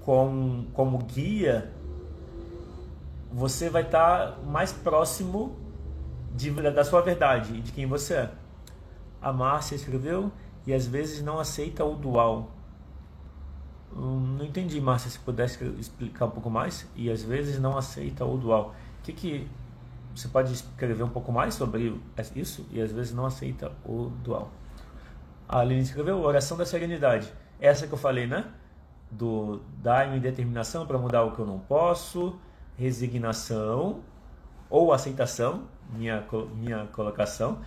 [0.02, 1.72] com, como guia,
[3.32, 5.58] você vai estar mais próximo
[6.36, 8.32] de, da sua verdade e de quem você é.
[9.22, 10.32] A Márcia escreveu
[10.66, 12.52] e às vezes não aceita o dual.
[13.96, 16.86] Hum, não entendi, Márcia, se pudesse explicar um pouco mais.
[16.96, 18.76] E às vezes não aceita o dual.
[19.00, 19.48] O que, que
[20.18, 22.00] você pode escrever um pouco mais sobre
[22.36, 22.66] isso?
[22.72, 24.52] E às vezes não aceita o dual.
[25.48, 27.32] A Aline escreveu oração da serenidade.
[27.60, 28.46] Essa que eu falei, né?
[29.10, 32.38] do dar-me determinação para mudar o que eu não posso,
[32.78, 34.02] resignação
[34.70, 36.26] ou aceitação, minha,
[36.56, 37.60] minha colocação,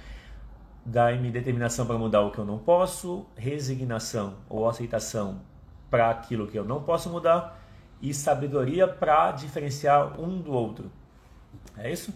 [0.84, 5.40] dar-me determinação para mudar o que eu não posso, resignação ou aceitação
[5.90, 7.58] para aquilo que eu não posso mudar
[8.02, 10.90] e sabedoria para diferenciar um do outro.
[11.76, 12.12] É isso?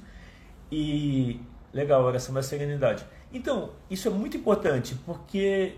[0.71, 1.41] E
[1.73, 3.05] legal, oração da serenidade.
[3.33, 5.77] Então, isso é muito importante porque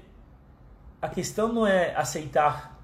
[1.00, 2.78] a questão não é aceitar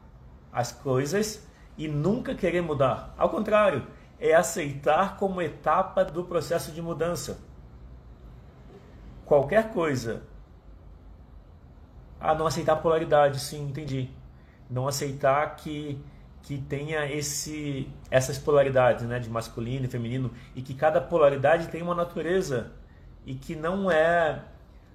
[0.52, 3.14] as coisas e nunca querer mudar.
[3.16, 3.86] Ao contrário,
[4.18, 7.38] é aceitar como etapa do processo de mudança.
[9.24, 10.22] Qualquer coisa.
[12.20, 14.10] Ah, não aceitar polaridade, sim, entendi.
[14.70, 16.02] Não aceitar que
[16.42, 21.83] que tenha esse essas polaridades, né, de masculino e feminino e que cada polaridade tem
[21.83, 22.72] uma natureza
[23.24, 24.42] e que não é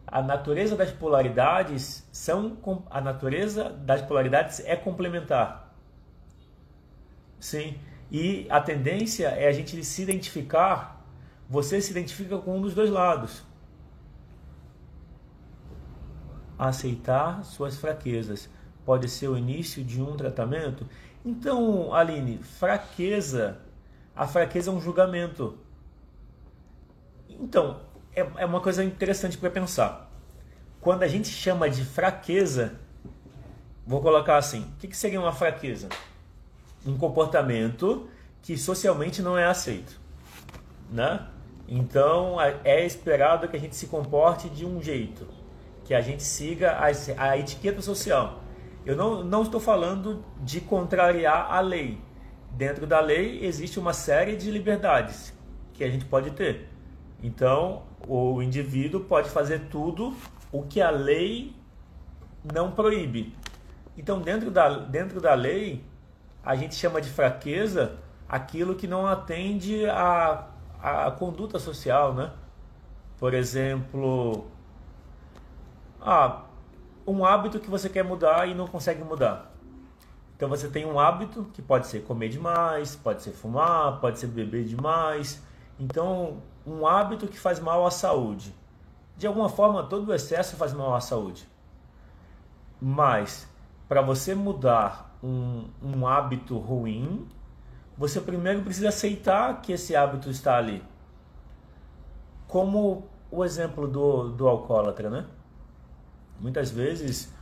[0.05, 2.57] a natureza das polaridades são
[2.89, 5.73] a natureza das polaridades é complementar.
[7.39, 7.77] Sim,
[8.11, 11.05] e a tendência é a gente se identificar,
[11.49, 13.43] você se identifica com um dos dois lados.
[16.57, 18.49] Aceitar suas fraquezas
[18.85, 20.87] pode ser o início de um tratamento.
[21.27, 23.57] Então, Aline, fraqueza,
[24.15, 25.57] a fraqueza é um julgamento.
[27.29, 27.81] Então,
[28.15, 30.09] é, é uma coisa interessante para pensar.
[30.79, 32.79] Quando a gente chama de fraqueza,
[33.85, 35.89] vou colocar assim: o que, que seria uma fraqueza?
[36.85, 38.07] Um comportamento
[38.41, 39.99] que socialmente não é aceito,
[40.89, 41.27] né?
[41.67, 45.27] Então é esperado que a gente se comporte de um jeito,
[45.83, 46.85] que a gente siga a,
[47.21, 48.46] a etiqueta social.
[48.87, 51.99] Eu não, não estou falando de contrariar a lei.
[52.51, 55.33] Dentro da lei existe uma série de liberdades
[55.73, 56.69] que a gente pode ter.
[57.21, 60.15] Então, o indivíduo pode fazer tudo
[60.53, 61.53] o que a lei
[62.53, 63.35] não proíbe.
[63.97, 65.83] Então, dentro da, dentro da lei,
[66.41, 67.97] a gente chama de fraqueza
[68.29, 70.47] aquilo que não atende à,
[70.81, 72.31] à conduta social, né?
[73.19, 74.45] Por exemplo,
[75.99, 76.46] ah,
[77.07, 79.53] um hábito que você quer mudar e não consegue mudar.
[80.35, 84.27] Então você tem um hábito que pode ser comer demais, pode ser fumar, pode ser
[84.27, 85.41] beber demais.
[85.79, 88.53] Então, um hábito que faz mal à saúde.
[89.15, 91.47] De alguma forma, todo o excesso faz mal à saúde.
[92.79, 93.47] Mas,
[93.87, 97.27] para você mudar um, um hábito ruim,
[97.97, 100.83] você primeiro precisa aceitar que esse hábito está ali.
[102.47, 105.25] Como o exemplo do, do alcoólatra, né?
[106.39, 107.33] Muitas vezes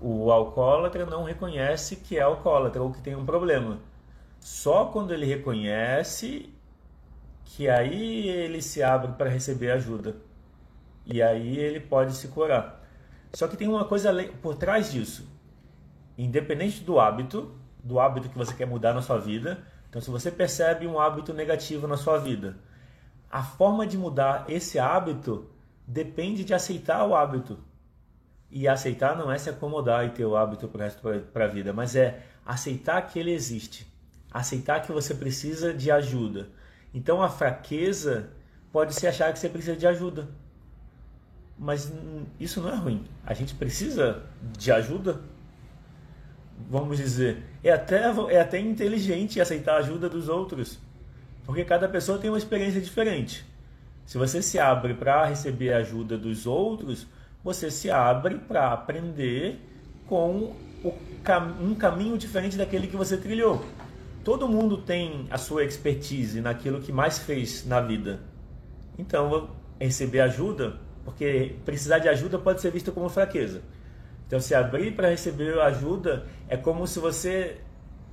[0.00, 3.78] o alcoólatra não reconhece que é alcoólatra ou que tem um problema.
[4.40, 6.52] Só quando ele reconhece
[7.44, 10.16] que aí ele se abre para receber ajuda.
[11.06, 12.82] E aí ele pode se curar.
[13.32, 15.28] Só que tem uma coisa por trás disso.
[16.16, 20.30] Independente do hábito, do hábito que você quer mudar na sua vida, então se você
[20.30, 22.56] percebe um hábito negativo na sua vida,
[23.30, 25.50] a forma de mudar esse hábito
[25.86, 27.58] depende de aceitar o hábito.
[28.56, 31.72] E aceitar não é se acomodar e ter o hábito para resto para a vida,
[31.72, 33.84] mas é aceitar que ele existe.
[34.30, 36.48] Aceitar que você precisa de ajuda.
[36.94, 38.30] Então a fraqueza
[38.70, 40.28] pode ser achar que você precisa de ajuda.
[41.58, 41.92] Mas
[42.38, 43.04] isso não é ruim.
[43.26, 44.22] A gente precisa
[44.56, 45.20] de ajuda.
[46.70, 50.78] Vamos dizer, é até, é até inteligente aceitar a ajuda dos outros.
[51.44, 53.44] Porque cada pessoa tem uma experiência diferente.
[54.06, 57.08] Se você se abre para receber a ajuda dos outros,
[57.44, 59.60] você se abre para aprender
[60.08, 60.56] com
[61.60, 63.62] um caminho diferente daquele que você trilhou.
[64.24, 68.20] Todo mundo tem a sua expertise naquilo que mais fez na vida.
[68.98, 73.60] Então, receber ajuda, porque precisar de ajuda pode ser visto como fraqueza.
[74.26, 77.58] Então, se abrir para receber ajuda é como se você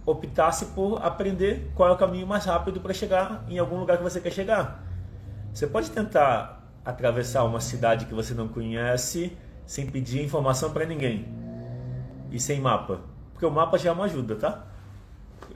[0.06, 4.04] optasse por aprender qual é o caminho mais rápido para chegar em algum lugar que
[4.04, 4.84] você quer chegar.
[5.54, 11.28] Você pode tentar atravessar uma cidade que você não conhece sem pedir informação para ninguém
[12.32, 14.68] e sem mapa, porque o mapa já é uma ajuda, tá?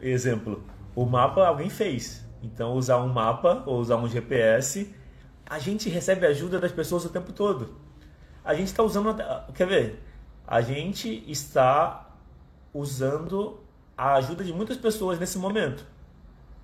[0.02, 0.64] Exemplo,
[0.96, 2.26] o mapa alguém fez.
[2.42, 4.94] Então, usar um mapa ou usar um GPS,
[5.46, 7.76] a gente recebe ajuda das pessoas o tempo todo.
[8.44, 9.16] A gente está usando.
[9.54, 10.04] Quer ver?
[10.46, 12.08] A gente está
[12.74, 13.60] usando
[13.98, 15.86] a ajuda de muitas pessoas nesse momento.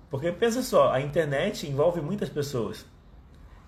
[0.08, 2.86] Porque pensa só, a internet envolve muitas pessoas.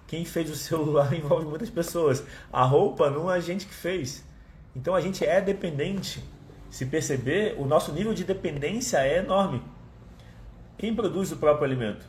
[0.06, 2.24] Quem fez o celular envolve muitas pessoas.
[2.52, 4.24] A roupa não é a gente que fez.
[4.74, 6.22] Então a gente é dependente
[6.74, 9.62] se perceber, o nosso nível de dependência é enorme.
[10.76, 12.04] Quem produz o próprio alimento?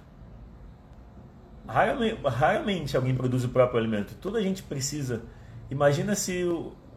[1.68, 4.16] Raramente, raramente alguém produz o próprio alimento.
[4.16, 5.22] Toda a gente precisa.
[5.70, 6.44] Imagina se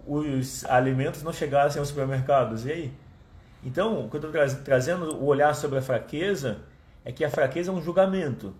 [0.07, 2.65] os alimentos não chegassem aos supermercados.
[2.65, 2.93] E aí?
[3.63, 6.61] Então, o que eu estou trazendo, o olhar sobre a fraqueza,
[7.05, 8.55] é que a fraqueza é um julgamento.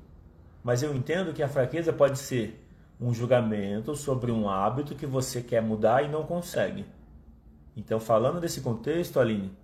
[0.63, 2.65] Mas eu entendo que a fraqueza pode ser
[3.01, 6.85] um julgamento sobre um hábito que você quer mudar e não consegue.
[7.77, 9.57] Então, falando desse contexto, Aline,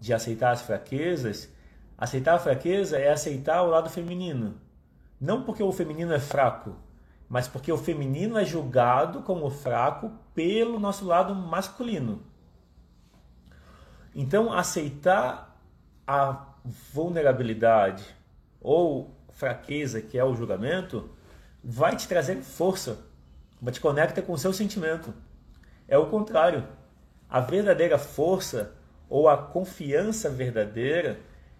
[0.00, 1.52] de aceitar as fraquezas,
[1.98, 4.54] aceitar a fraqueza é aceitar o lado feminino.
[5.20, 6.74] Não porque o feminino é fraco,
[7.28, 12.22] mas porque o feminino é julgado como fraco pelo nosso lado masculino.
[14.14, 15.56] Então, aceitar
[16.06, 18.04] a vulnerabilidade
[18.60, 21.10] ou fraqueza, que é o julgamento,
[21.64, 22.98] vai te trazer força,
[23.60, 25.12] vai te conecta com o seu sentimento.
[25.88, 26.64] É o contrário.
[27.28, 28.72] A verdadeira força
[29.10, 31.18] ou a confiança verdadeira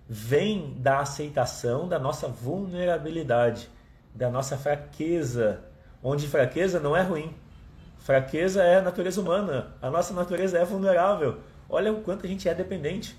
[0.08, 3.68] vem da aceitação da nossa vulnerabilidade,
[4.14, 5.64] da nossa fraqueza,
[6.04, 7.34] onde fraqueza não é ruim.
[7.98, 11.40] Fraqueza é a natureza humana, a nossa natureza é vulnerável.
[11.68, 13.18] Olha o quanto a gente é dependente.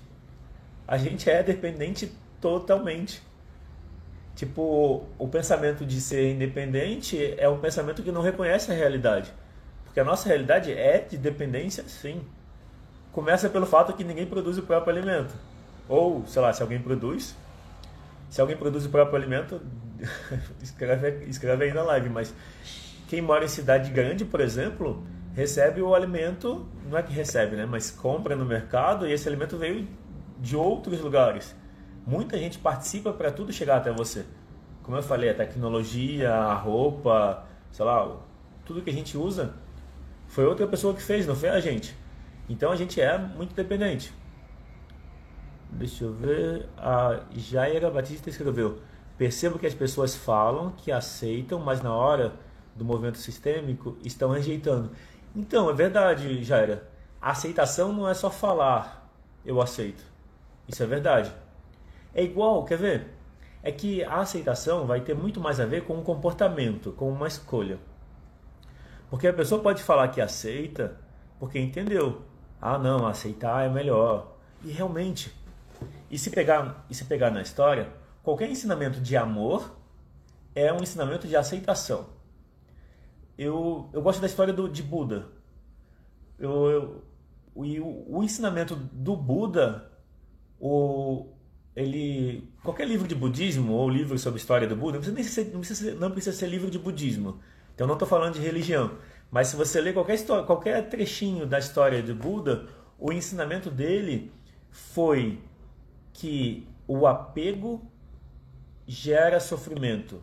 [0.88, 3.22] A gente é dependente totalmente.
[4.34, 9.32] Tipo, o pensamento de ser independente é um pensamento que não reconhece a realidade.
[9.84, 12.20] Porque a nossa realidade é de dependência, sim
[13.14, 15.32] começa pelo fato que ninguém produz o próprio alimento.
[15.88, 17.36] Ou, sei lá, se alguém produz,
[18.28, 19.62] se alguém produz o próprio alimento,
[20.60, 22.34] escreve, escreve aí na live, mas
[23.08, 27.64] quem mora em cidade grande, por exemplo, recebe o alimento, não é que recebe, né,
[27.64, 29.86] mas compra no mercado e esse alimento veio
[30.40, 31.54] de outros lugares.
[32.06, 34.26] Muita gente participa para tudo chegar até você.
[34.82, 38.16] Como eu falei, a tecnologia, a roupa, sei lá,
[38.64, 39.54] tudo que a gente usa
[40.28, 41.96] foi outra pessoa que fez, não foi a gente.
[42.48, 44.12] Então a gente é muito dependente.
[45.70, 46.68] Deixa eu ver.
[46.76, 48.80] A Jaira Batista escreveu:
[49.16, 52.34] Percebo que as pessoas falam que aceitam, mas na hora
[52.76, 54.90] do movimento sistêmico estão rejeitando.
[55.34, 56.86] Então, é verdade, Jaira.
[57.20, 59.10] A aceitação não é só falar,
[59.44, 60.04] eu aceito.
[60.68, 61.32] Isso é verdade.
[62.14, 63.10] É igual, quer ver?
[63.62, 67.26] É que a aceitação vai ter muito mais a ver com um comportamento, com uma
[67.26, 67.78] escolha.
[69.10, 70.98] Porque a pessoa pode falar que aceita
[71.38, 72.22] porque entendeu,
[72.60, 74.36] ah, não, aceitar é melhor.
[74.62, 75.34] E realmente,
[76.10, 77.90] e se pegar, e se pegar na história,
[78.22, 79.76] qualquer ensinamento de amor
[80.54, 82.06] é um ensinamento de aceitação.
[83.36, 85.26] Eu, eu gosto da história do, de Buda.
[86.38, 87.04] Eu, eu,
[87.54, 89.90] o, o ensinamento do Buda,
[90.58, 91.33] o,
[91.76, 95.60] ele, qualquer livro de budismo ou livro sobre história do Buda, não precisa, ser, não
[95.60, 97.40] precisa, ser, não precisa ser livro de budismo.
[97.74, 98.96] Então não estou falando de religião.
[99.30, 102.68] Mas se você ler qualquer, história, qualquer trechinho da história de Buda,
[102.98, 104.30] o ensinamento dele
[104.70, 105.40] foi
[106.12, 107.82] que o apego
[108.86, 110.22] gera sofrimento.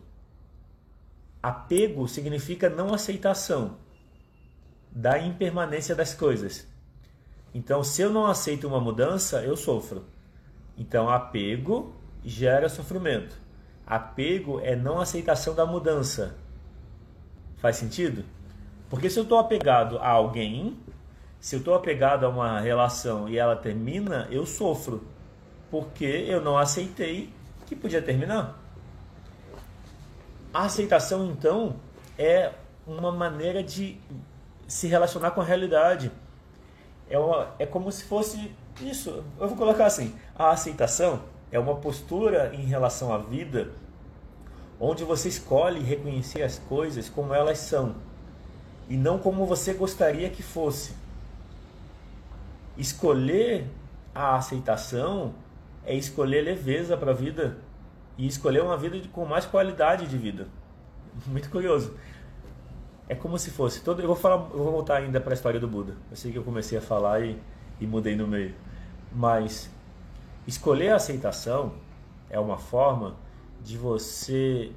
[1.42, 3.78] Apego significa não aceitação
[4.90, 6.66] da impermanência das coisas.
[7.54, 10.06] Então, se eu não aceito uma mudança, eu sofro.
[10.76, 11.94] Então, apego
[12.24, 13.36] gera sofrimento.
[13.86, 16.36] Apego é não aceitação da mudança.
[17.58, 18.24] Faz sentido?
[18.88, 20.76] Porque se eu estou apegado a alguém,
[21.40, 25.02] se eu estou apegado a uma relação e ela termina, eu sofro.
[25.70, 27.32] Porque eu não aceitei
[27.66, 28.58] que podia terminar.
[30.52, 31.76] A aceitação, então,
[32.18, 32.52] é
[32.86, 33.98] uma maneira de
[34.68, 36.12] se relacionar com a realidade.
[37.08, 38.54] É, uma, é como se fosse
[38.88, 39.24] isso.
[39.38, 43.70] Eu vou colocar assim: a aceitação é uma postura em relação à vida
[44.80, 47.94] onde você escolhe reconhecer as coisas como elas são
[48.88, 50.92] e não como você gostaria que fosse.
[52.76, 53.68] Escolher
[54.14, 55.34] a aceitação
[55.84, 57.58] é escolher leveza para a vida
[58.18, 60.48] e escolher uma vida com mais qualidade de vida.
[61.26, 61.94] Muito curioso.
[63.08, 64.00] É como se fosse todo.
[64.00, 65.94] Eu vou falar, eu vou voltar ainda para a história do Buda.
[66.10, 67.38] Eu sei que eu comecei a falar e,
[67.80, 68.54] e mudei no meio,
[69.14, 69.70] mas
[70.46, 71.74] escolher a aceitação
[72.30, 73.16] é uma forma
[73.62, 74.72] de você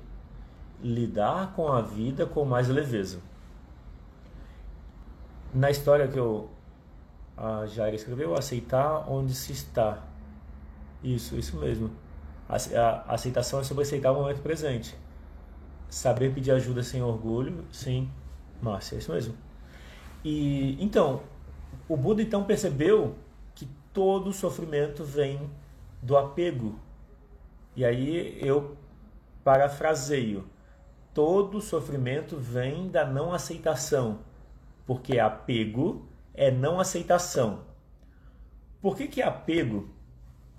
[0.82, 3.20] lidar com a vida com mais leveza.
[5.54, 6.50] Na história que eu,
[7.38, 10.04] a Jair escreveu, aceitar onde se está.
[11.04, 11.90] Isso, isso mesmo.
[12.48, 14.96] A, a aceitação é sobre aceitar o momento presente.
[15.90, 18.10] Saber pedir ajuda sem orgulho, sim,
[18.62, 19.36] Márcia, é isso mesmo.
[20.24, 21.22] E então,
[21.88, 23.16] o Buda então percebeu
[23.96, 25.50] todo sofrimento vem
[26.02, 26.78] do apego.
[27.78, 28.76] E aí eu
[29.42, 30.46] parafraseio:
[31.14, 34.20] todo sofrimento vem da não aceitação,
[34.86, 37.64] porque apego é não aceitação.
[38.82, 39.90] Por que, que apego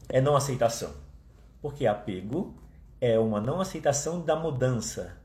[0.09, 0.95] é não aceitação?
[1.61, 2.55] Porque apego
[3.01, 5.20] é uma não aceitação da mudança.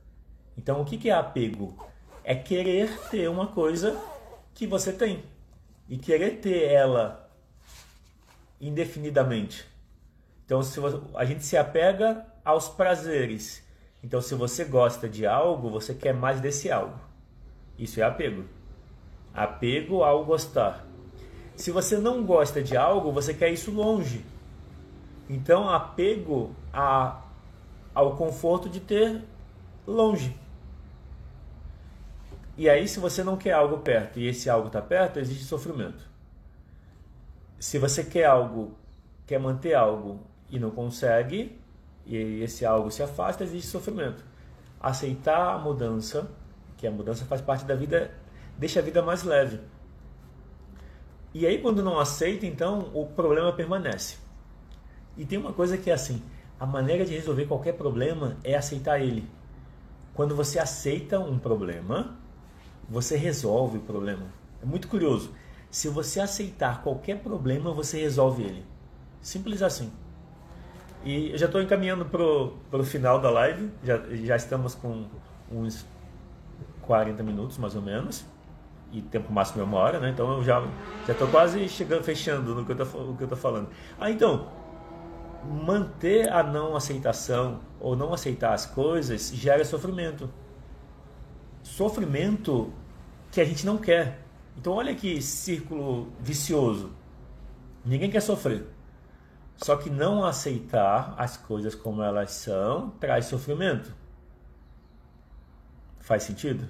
[0.58, 1.76] Então, o que, que é apego?
[2.24, 3.98] É querer ter uma coisa
[4.54, 5.24] que você tem
[5.90, 7.21] e querer ter ela
[8.62, 9.66] indefinidamente.
[10.46, 10.80] Então, se
[11.16, 13.66] a gente se apega aos prazeres.
[14.04, 17.00] Então, se você gosta de algo, você quer mais desse algo.
[17.78, 18.46] Isso é apego.
[19.34, 20.86] Apego ao gostar.
[21.56, 24.26] Se você não gosta de algo, você quer isso longe.
[25.30, 27.22] Então, apego a,
[27.94, 29.24] ao conforto de ter
[29.88, 30.36] longe.
[32.58, 36.11] E aí, se você não quer algo perto e esse algo está perto, existe sofrimento.
[37.62, 38.76] Se você quer algo,
[39.28, 41.62] quer manter algo e não consegue,
[42.08, 44.26] e esse algo se afasta, existe sofrimento.
[44.80, 46.28] Aceitar a mudança,
[46.76, 48.10] que a mudança faz parte da vida,
[48.58, 49.60] deixa a vida mais leve.
[51.36, 54.18] E aí, quando não aceita, então o problema permanece.
[55.16, 56.20] E tem uma coisa que é assim:
[56.60, 59.30] a maneira de resolver qualquer problema é aceitar ele.
[60.16, 62.18] Quando você aceita um problema,
[62.90, 64.26] você resolve o problema.
[64.64, 65.32] É muito curioso.
[65.72, 68.66] Se você aceitar qualquer problema, você resolve ele.
[69.22, 69.92] Simples assim.
[71.04, 73.72] E eu já estou encaminhando para o final da live.
[73.82, 75.06] Já, já estamos com
[75.50, 75.86] uns
[76.82, 78.26] 40 minutos, mais ou menos.
[78.92, 80.10] E tempo máximo é uma hora, né?
[80.10, 80.62] Então eu já
[81.08, 83.70] estou quase chegando, fechando no que eu estou falando.
[83.98, 84.50] Ah, então,
[85.46, 90.30] manter a não aceitação ou não aceitar as coisas gera sofrimento.
[91.64, 92.74] Sofrimento
[93.32, 94.20] que a gente não quer.
[94.58, 96.92] Então olha que círculo vicioso.
[97.84, 98.68] Ninguém quer sofrer.
[99.58, 103.94] Só que não aceitar as coisas como elas são traz sofrimento.
[106.00, 106.68] Faz sentido?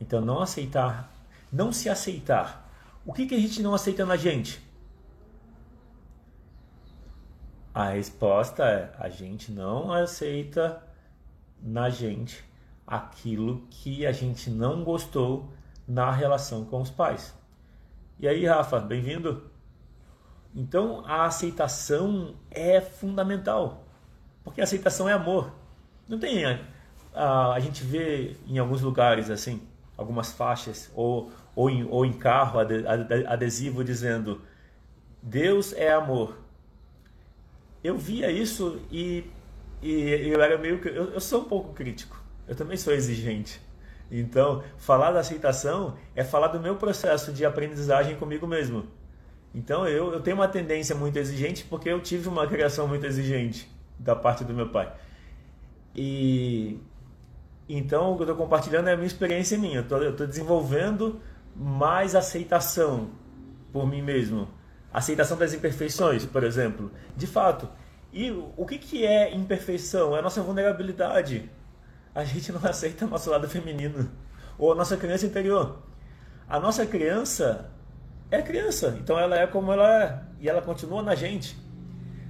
[0.00, 1.12] Então não aceitar,
[1.52, 2.68] não se aceitar.
[3.04, 4.60] O que, que a gente não aceita na gente?
[7.72, 10.82] A resposta é: a gente não aceita
[11.62, 12.44] na gente
[12.86, 15.52] aquilo que a gente não gostou
[15.90, 17.34] na relação com os pais.
[18.16, 19.50] E aí, Rafa, bem-vindo.
[20.54, 23.84] Então, a aceitação é fundamental,
[24.44, 25.52] porque a aceitação é amor.
[26.08, 26.60] Não tem a,
[27.12, 29.62] a, a gente vê em alguns lugares assim,
[29.96, 32.60] algumas faixas ou ou em, ou em carro
[33.28, 34.40] adesivo dizendo
[35.20, 36.38] Deus é amor.
[37.82, 39.24] Eu via isso e,
[39.82, 42.22] e eu era meio eu, eu sou um pouco crítico.
[42.46, 43.60] Eu também sou exigente.
[44.10, 48.86] Então, falar da aceitação é falar do meu processo de aprendizagem comigo mesmo.
[49.54, 53.70] Então, eu, eu tenho uma tendência muito exigente porque eu tive uma criação muito exigente
[53.98, 54.92] da parte do meu pai.
[55.94, 56.78] E
[57.68, 59.86] então, o que eu estou compartilhando é a minha experiência minha.
[59.88, 61.20] Eu estou desenvolvendo
[61.54, 63.10] mais aceitação
[63.72, 64.48] por mim mesmo.
[64.92, 66.90] Aceitação das imperfeições, por exemplo.
[67.16, 67.68] De fato.
[68.12, 70.16] E o que, que é imperfeição?
[70.16, 71.48] É a nossa vulnerabilidade
[72.14, 74.10] a gente não aceita nosso lado feminino
[74.58, 75.78] ou a nossa criança interior.
[76.48, 77.70] A nossa criança
[78.30, 81.56] é criança, então ela é como ela é e ela continua na gente.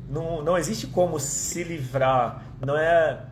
[0.08, 3.26] Não, não existe como se livrar, não é.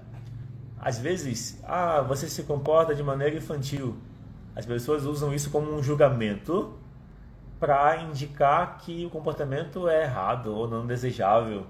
[0.80, 3.98] Às vezes, ah, você se comporta de maneira infantil.
[4.54, 6.78] As pessoas usam isso como um julgamento
[7.58, 11.66] para indicar que o comportamento é errado ou não desejável.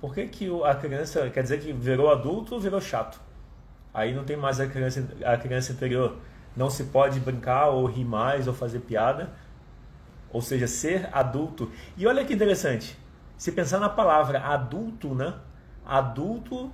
[0.00, 3.20] Por que, que a criança quer dizer que virou adulto ou virou chato?
[3.96, 6.18] Aí não tem mais a criança, a criança interior.
[6.54, 9.32] Não se pode brincar ou rir mais ou fazer piada.
[10.30, 11.72] Ou seja, ser adulto.
[11.96, 12.98] E olha que interessante.
[13.38, 15.32] Se pensar na palavra adulto, né?
[15.82, 16.70] Adulto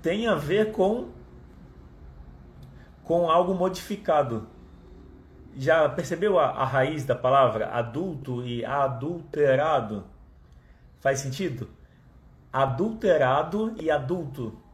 [0.00, 1.10] tem a ver com
[3.04, 4.48] com algo modificado.
[5.54, 10.04] Já percebeu a, a raiz da palavra adulto e adulterado?
[10.98, 11.68] Faz sentido?
[12.50, 14.66] Adulterado e adulto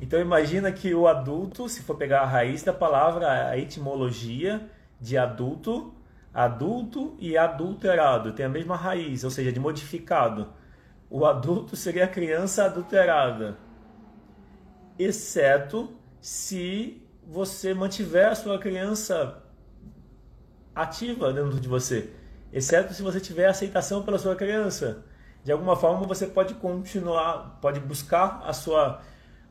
[0.00, 4.68] então imagina que o adulto, se for pegar a raiz da palavra, a etimologia
[5.00, 5.94] de adulto,
[6.32, 10.48] adulto e adulterado, tem a mesma raiz, ou seja, de modificado.
[11.08, 13.56] O adulto seria a criança adulterada,
[14.98, 15.90] exceto
[16.20, 19.42] se você mantiver a sua criança
[20.74, 22.10] ativa dentro de você,
[22.52, 25.04] exceto se você tiver aceitação pela sua criança.
[25.42, 29.00] De alguma forma você pode continuar, pode buscar a sua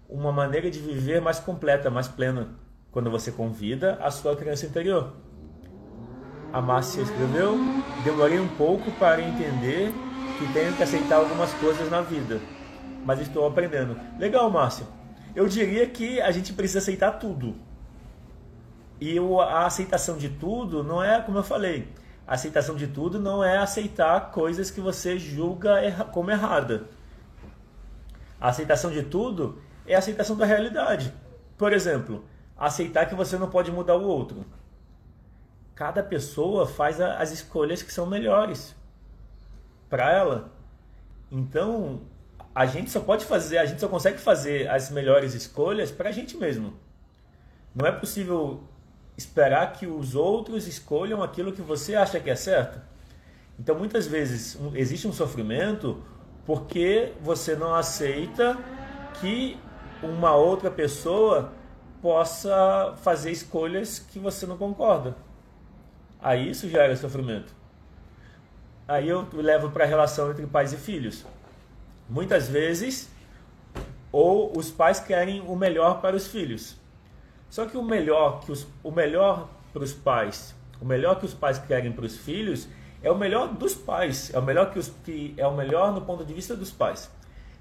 [0.10, 2.50] uma maneira de viver mais completa, mais plena,
[2.92, 5.14] quando você convida a sua criança interior.
[6.54, 7.58] A Márcia escreveu:
[8.04, 9.92] Demorei um pouco para entender
[10.38, 12.40] que tenho que aceitar algumas coisas na vida,
[13.06, 14.00] mas estou aprendendo.
[14.20, 14.86] Legal, Márcia.
[15.36, 17.56] Eu diria que a gente precisa aceitar tudo.
[19.02, 21.90] E a aceitação de tudo não é, como eu falei,
[22.26, 25.76] a aceitação de tudo não é aceitar coisas que você julga
[26.14, 26.86] como errada.
[28.40, 31.14] A aceitação de tudo é a aceitação da realidade.
[31.58, 32.26] Por exemplo,
[32.58, 34.46] aceitar que você não pode mudar o outro.
[35.74, 38.76] Cada pessoa faz as escolhas que são melhores
[39.90, 40.52] para ela.
[41.32, 42.02] Então,
[42.54, 46.12] a gente só pode fazer, a gente só consegue fazer as melhores escolhas para a
[46.12, 46.74] gente mesmo.
[47.74, 48.64] Não é possível
[49.18, 52.80] esperar que os outros escolham aquilo que você acha que é certo.
[53.60, 56.02] Então, muitas vezes existe um sofrimento
[56.46, 58.58] porque você não aceita
[59.20, 59.58] que
[60.02, 61.52] uma outra pessoa
[62.02, 65.16] possa fazer escolhas que você não concorda.
[66.22, 67.54] Aí isso gera sofrimento.
[68.88, 71.26] Aí eu levo para a relação entre pais e filhos.
[72.08, 73.10] Muitas vezes,
[74.12, 76.76] ou os pais querem o melhor para os filhos.
[77.50, 81.34] Só que o melhor que os, o melhor para os pais, o melhor que os
[81.34, 82.68] pais querem para os filhos
[83.02, 86.02] é o melhor dos pais, é o melhor que, os, que é o melhor no
[86.02, 87.10] ponto de vista dos pais.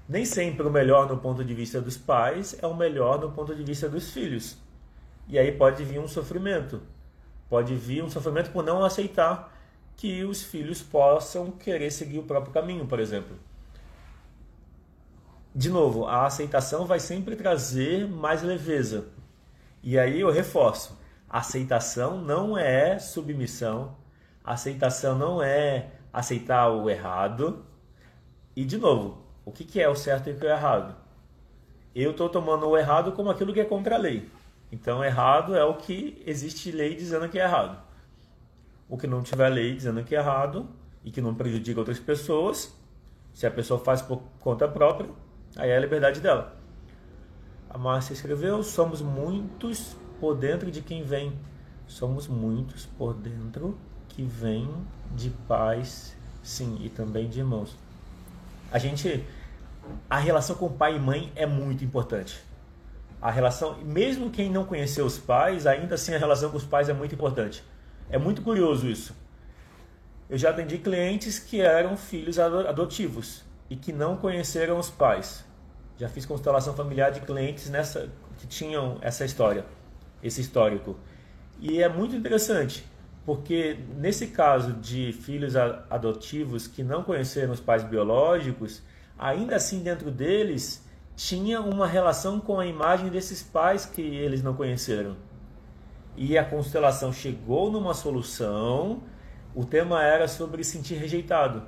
[0.07, 3.55] Nem sempre o melhor no ponto de vista dos pais é o melhor no ponto
[3.55, 4.57] de vista dos filhos.
[5.27, 6.81] E aí pode vir um sofrimento.
[7.49, 9.51] Pode vir um sofrimento por não aceitar
[9.97, 13.35] que os filhos possam querer seguir o próprio caminho, por exemplo.
[15.53, 19.07] De novo, a aceitação vai sempre trazer mais leveza.
[19.81, 20.99] E aí eu reforço:
[21.29, 23.95] aceitação não é submissão,
[24.43, 27.65] aceitação não é aceitar o errado.
[28.55, 30.95] E de novo, o que, que é o certo e o que é o errado?
[31.93, 34.27] Eu estou tomando o errado como aquilo que é contra a lei.
[34.71, 37.79] Então, errado é o que existe lei dizendo que é errado.
[38.89, 40.67] O que não tiver lei dizendo que é errado
[41.03, 42.75] e que não prejudica outras pessoas,
[43.33, 45.09] se a pessoa faz por conta própria,
[45.55, 46.57] aí é a liberdade dela.
[47.69, 51.33] A Márcia escreveu: somos muitos por dentro de quem vem.
[51.87, 53.77] Somos muitos por dentro
[54.09, 54.67] que vem
[55.13, 57.77] de pais, sim, e também de irmãos.
[58.71, 59.23] A gente
[60.09, 62.43] a relação com pai e mãe é muito importante.
[63.21, 66.89] A relação, mesmo quem não conheceu os pais, ainda assim a relação com os pais
[66.89, 67.63] é muito importante.
[68.09, 69.15] É muito curioso isso.
[70.29, 75.43] Eu já atendi clientes que eram filhos adotivos e que não conheceram os pais.
[75.97, 79.65] Já fiz constelação familiar de clientes nessa que tinham essa história,
[80.21, 80.97] esse histórico.
[81.59, 82.85] E é muito interessante
[83.25, 88.83] Porque nesse caso de filhos adotivos que não conheceram os pais biológicos,
[89.17, 94.53] ainda assim dentro deles tinha uma relação com a imagem desses pais que eles não
[94.53, 95.15] conheceram.
[96.15, 99.01] E a constelação chegou numa solução.
[99.55, 101.63] O tema era sobre sentir rejeitado.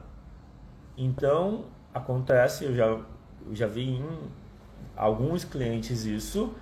[0.96, 3.06] Então, acontece, eu já, eu
[3.54, 4.06] já vi em
[4.96, 6.54] alguns clientes isso,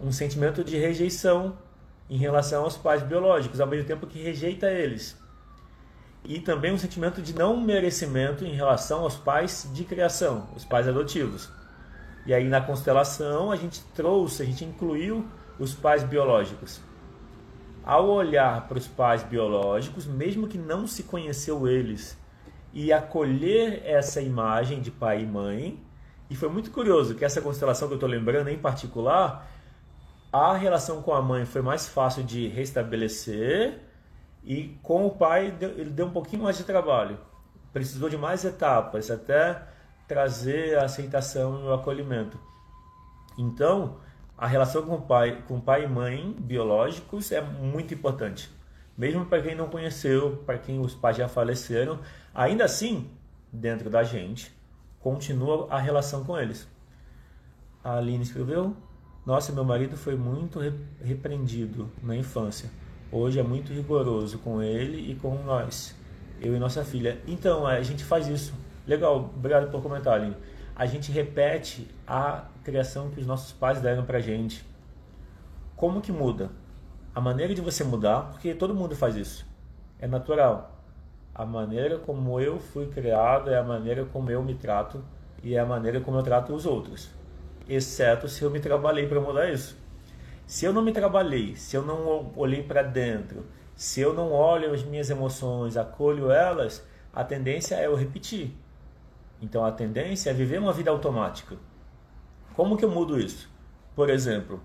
[0.00, 1.56] um sentimento de rejeição
[2.08, 5.16] em relação aos pais biológicos, ao mesmo tempo que rejeita eles.
[6.24, 10.88] E também um sentimento de não merecimento em relação aos pais de criação, os pais
[10.88, 11.50] adotivos.
[12.26, 15.26] E aí na constelação a gente trouxe, a gente incluiu
[15.58, 16.80] os pais biológicos.
[17.84, 22.18] Ao olhar para os pais biológicos, mesmo que não se conheceu eles,
[22.72, 25.82] e acolher essa imagem de pai e mãe,
[26.28, 29.50] e foi muito curioso que essa constelação que eu estou lembrando em particular,
[30.32, 33.80] a relação com a mãe foi mais fácil de restabelecer
[34.44, 37.18] e com o pai ele deu um pouquinho mais de trabalho.
[37.72, 39.62] Precisou de mais etapas até
[40.06, 42.38] trazer a aceitação e o acolhimento.
[43.38, 43.98] Então,
[44.36, 48.50] a relação com pai, com pai e mãe biológicos é muito importante.
[48.96, 52.00] Mesmo para quem não conheceu, para quem os pais já faleceram,
[52.34, 53.10] ainda assim,
[53.52, 54.52] dentro da gente,
[54.98, 56.68] continua a relação com eles.
[57.82, 58.76] A Aline escreveu:
[59.28, 60.58] Nossa, meu marido foi muito
[61.04, 62.70] repreendido na infância.
[63.12, 65.94] Hoje é muito rigoroso com ele e com nós,
[66.40, 67.20] eu e nossa filha.
[67.26, 68.54] Então, a gente faz isso.
[68.86, 70.34] Legal, obrigado por comentar, Aline.
[70.74, 74.64] A gente repete a criação que os nossos pais deram pra gente.
[75.76, 76.48] Como que muda?
[77.14, 79.46] A maneira de você mudar, porque todo mundo faz isso.
[79.98, 80.74] É natural.
[81.34, 85.04] A maneira como eu fui criado é a maneira como eu me trato
[85.44, 87.17] e é a maneira como eu trato os outros.
[87.68, 89.76] Exceto se eu me trabalhei para mudar isso.
[90.46, 93.44] Se eu não me trabalhei, se eu não olhei para dentro,
[93.76, 98.56] se eu não olho as minhas emoções, acolho elas, a tendência é eu repetir.
[99.42, 101.56] Então a tendência é viver uma vida automática.
[102.56, 103.48] Como que eu mudo isso?
[103.94, 104.62] Por exemplo,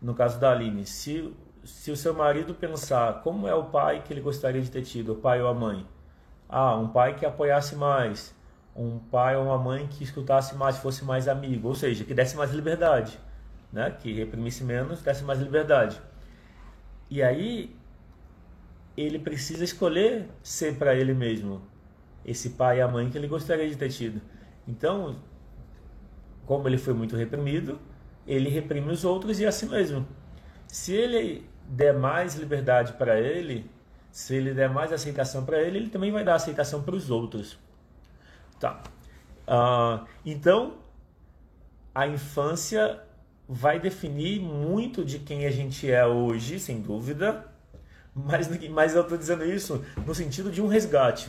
[0.00, 4.12] no caso da Aline, se, se o seu marido pensar como é o pai que
[4.12, 5.86] ele gostaria de ter tido, o pai ou a mãe.
[6.48, 8.34] Ah, um pai que apoiasse mais,
[8.74, 12.36] um pai ou uma mãe que escutasse mais, fosse mais amigo, ou seja, que desse
[12.36, 13.18] mais liberdade,
[13.72, 13.90] né?
[13.90, 16.00] que reprimisse menos, desse mais liberdade.
[17.10, 17.76] E aí
[18.96, 21.62] ele precisa escolher ser para ele mesmo
[22.24, 24.20] esse pai e a mãe que ele gostaria de ter tido.
[24.66, 25.16] Então,
[26.46, 27.80] como ele foi muito reprimido,
[28.26, 30.06] ele reprime os outros e a si mesmo.
[30.66, 33.70] Se ele der mais liberdade para ele,
[34.10, 37.58] se ele der mais aceitação para ele, ele também vai dar aceitação para os outros.
[38.62, 38.80] Tá.
[39.48, 40.74] Uh, então,
[41.92, 43.02] a infância
[43.48, 47.44] vai definir muito de quem a gente é hoje, sem dúvida.
[48.14, 51.28] Mas, mas eu estou dizendo isso no sentido de um resgate.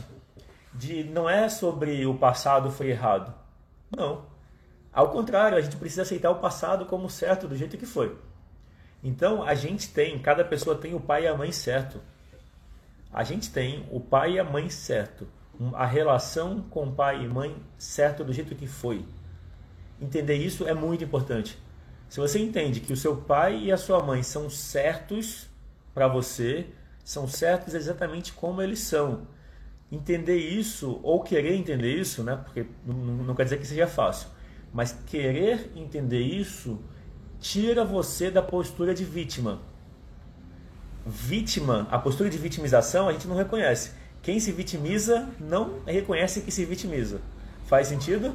[0.72, 3.34] De não é sobre o passado foi errado.
[3.90, 4.26] Não.
[4.92, 8.16] Ao contrário, a gente precisa aceitar o passado como certo, do jeito que foi.
[9.02, 12.00] Então, a gente tem, cada pessoa tem o pai e a mãe certo.
[13.12, 15.26] A gente tem o pai e a mãe certo.
[15.74, 19.04] A relação com pai e mãe certo do jeito que foi.
[20.00, 21.58] Entender isso é muito importante.
[22.08, 25.48] Se você entende que o seu pai e a sua mãe são certos
[25.92, 26.66] para você,
[27.04, 29.26] são certos exatamente como eles são.
[29.90, 32.36] Entender isso, ou querer entender isso, né?
[32.36, 34.28] porque não, não quer dizer que seja fácil
[34.74, 36.80] mas querer entender isso
[37.38, 39.62] tira você da postura de vítima.
[41.06, 43.92] Vítima, a postura de vitimização a gente não reconhece.
[44.24, 47.20] Quem se vitimiza não reconhece que se vitimiza.
[47.66, 48.34] Faz sentido?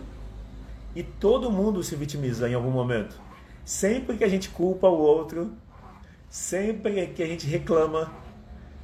[0.96, 3.20] E todo mundo se vitimiza em algum momento.
[3.66, 5.52] Sempre que a gente culpa o outro,
[6.30, 8.14] sempre que a gente reclama.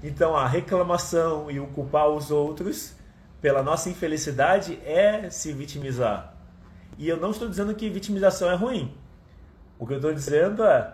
[0.04, 2.96] Então a reclamação e o culpar os outros
[3.40, 6.34] pela nossa infelicidade é se vitimizar.
[6.98, 8.92] E eu não estou dizendo que vitimização é ruim.
[9.78, 10.92] O que eu estou dizendo é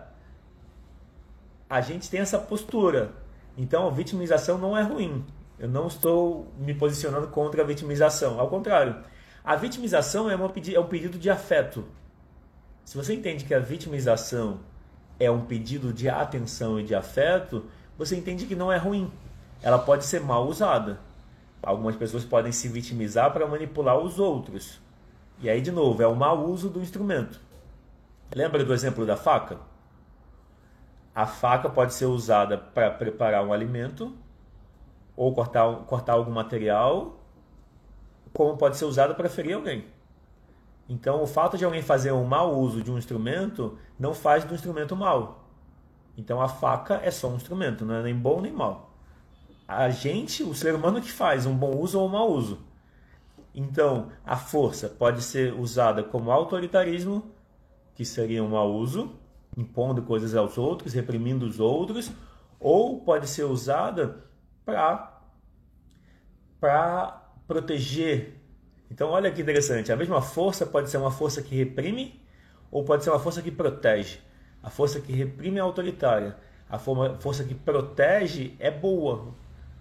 [1.70, 3.12] a gente tem essa postura.
[3.56, 5.24] Então, a vitimização não é ruim.
[5.62, 8.40] Eu não estou me posicionando contra a vitimização.
[8.40, 8.96] Ao contrário,
[9.44, 11.84] a vitimização é, uma, é um pedido de afeto.
[12.84, 14.58] Se você entende que a vitimização
[15.20, 17.64] é um pedido de atenção e de afeto,
[17.96, 19.08] você entende que não é ruim.
[19.62, 20.98] Ela pode ser mal usada.
[21.62, 24.80] Algumas pessoas podem se vitimizar para manipular os outros.
[25.38, 27.38] E aí, de novo, é o mau uso do instrumento.
[28.34, 29.60] Lembra do exemplo da faca?
[31.14, 34.12] A faca pode ser usada para preparar um alimento
[35.16, 37.18] ou cortar, cortar algum material,
[38.32, 39.84] como pode ser usada para ferir alguém.
[40.88, 44.54] Então, o fato de alguém fazer um mau uso de um instrumento não faz do
[44.54, 45.48] instrumento mal.
[46.16, 48.90] Então, a faca é só um instrumento, não é nem bom nem mal.
[49.66, 52.58] a gente, o ser humano que faz um bom uso ou um mau uso.
[53.54, 57.30] Então, a força pode ser usada como autoritarismo,
[57.94, 59.14] que seria um mau uso,
[59.56, 62.10] impondo coisas aos outros, reprimindo os outros,
[62.58, 64.24] ou pode ser usada
[66.60, 68.38] para proteger.
[68.90, 72.22] Então, olha que interessante, a mesma força pode ser uma força que reprime
[72.70, 74.20] ou pode ser uma força que protege.
[74.62, 76.36] A força que reprime é autoritária,
[76.68, 79.34] a força que protege é boa.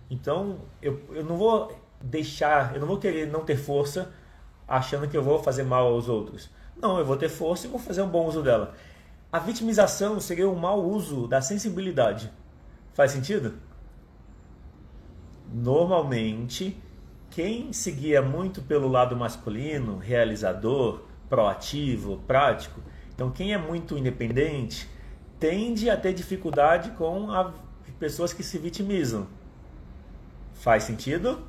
[0.09, 4.11] Então, eu, eu não vou deixar, eu não vou querer não ter força
[4.67, 6.49] achando que eu vou fazer mal aos outros.
[6.75, 8.73] Não, eu vou ter força e vou fazer um bom uso dela.
[9.31, 12.31] A vitimização seria o um mau uso da sensibilidade.
[12.93, 13.53] Faz sentido?
[15.51, 16.81] Normalmente,
[17.29, 22.81] quem seguia muito pelo lado masculino, realizador, proativo, prático,
[23.13, 24.89] então quem é muito independente
[25.39, 27.27] tende a ter dificuldade com
[27.99, 29.27] pessoas que se vitimizam.
[30.53, 31.39] Faz sentido?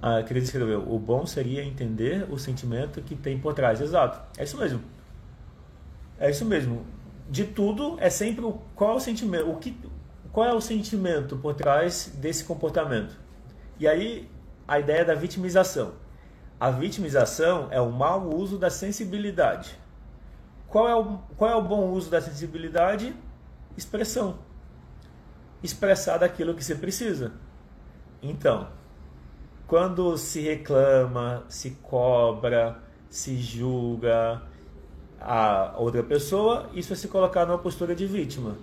[0.00, 3.80] A Cris escreveu: o bom seria entender o sentimento que tem por trás.
[3.80, 4.80] Exato, é isso mesmo.
[6.18, 6.84] É isso mesmo.
[7.28, 9.76] De tudo é sempre o, qual o sentimento, o que,
[10.36, 13.16] qual é o sentimento por trás desse comportamento.
[13.80, 14.30] E aí
[14.68, 15.94] a ideia da vitimização.
[16.60, 19.78] A vitimização é o mau uso da sensibilidade.
[20.68, 23.16] Qual é o, qual é o bom uso da sensibilidade?
[23.78, 24.38] Expressão.
[25.62, 27.32] Expressar daquilo que você precisa.
[28.22, 28.68] Então,
[29.66, 32.78] quando se reclama, se cobra,
[33.08, 34.42] se julga,
[35.18, 38.54] a outra pessoa, isso é se colocar numa postura de vítima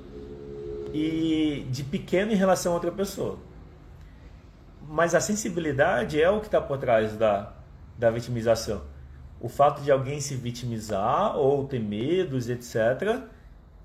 [0.94, 3.40] e de pequeno em relação a outra pessoa.
[4.88, 7.52] Mas a sensibilidade é o que está por trás da,
[7.98, 8.84] da vitimização.
[9.40, 13.24] O fato de alguém se vitimizar ou ter medos, etc.,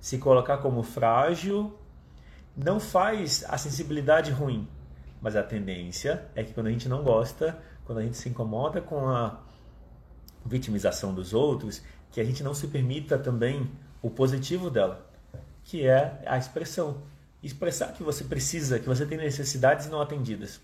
[0.00, 1.76] se colocar como frágil,
[2.54, 4.68] não faz a sensibilidade ruim.
[5.20, 8.80] Mas a tendência é que quando a gente não gosta, quando a gente se incomoda
[8.80, 9.40] com a
[10.44, 11.82] vitimização dos outros,
[12.12, 13.68] que a gente não se permita também
[14.00, 15.07] o positivo dela,
[15.68, 17.02] que é a expressão.
[17.42, 20.60] Expressar que você precisa, que você tem necessidades não atendidas.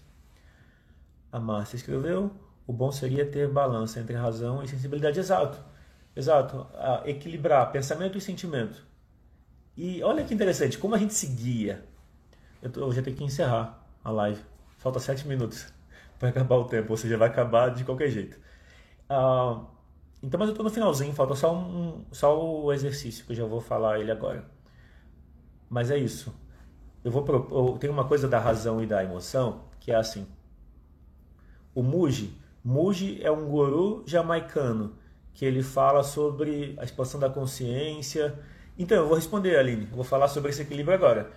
[1.30, 2.32] A Márcia escreveu:
[2.66, 5.20] o bom seria ter balança entre razão e sensibilidade.
[5.20, 5.62] Exato,
[6.16, 6.66] exato.
[7.04, 8.82] equilibrar pensamento e sentimento.
[9.76, 11.84] E olha que interessante, como a gente se guia.
[12.62, 14.40] Eu, tô, eu já tenho que encerrar a live.
[14.78, 15.66] Falta sete minutos
[16.18, 18.38] para acabar o tempo, ou seja, vai acabar de qualquer jeito.
[19.10, 19.66] Uh,
[20.22, 23.44] então, mas eu estou no finalzinho, falta só, um, só o exercício, que eu já
[23.44, 24.53] vou falar ele agora.
[25.68, 26.34] Mas é isso.
[27.02, 30.26] Eu vou eu tenho uma coisa da razão e da emoção, que é assim.
[31.74, 34.96] O Muji, Muji é um guru jamaicano,
[35.34, 38.38] que ele fala sobre a expansão da consciência.
[38.78, 41.30] Então, eu vou responder, Aline, eu vou falar sobre esse equilíbrio agora.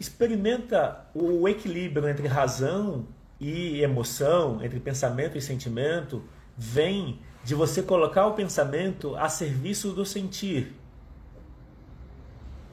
[0.00, 3.06] Experimenta o equilíbrio entre razão
[3.38, 6.22] e emoção, entre pensamento e sentimento,
[6.56, 10.74] vem de você colocar o pensamento a serviço do sentir.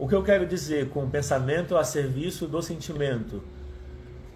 [0.04, 3.42] O que eu quero dizer com pensamento a serviço do sentimento?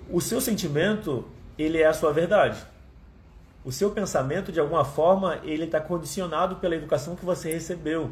[0.10, 2.66] O seu sentimento, ele é a sua verdade.
[3.66, 8.12] O seu pensamento, de alguma forma, ele está condicionado pela educação que você recebeu.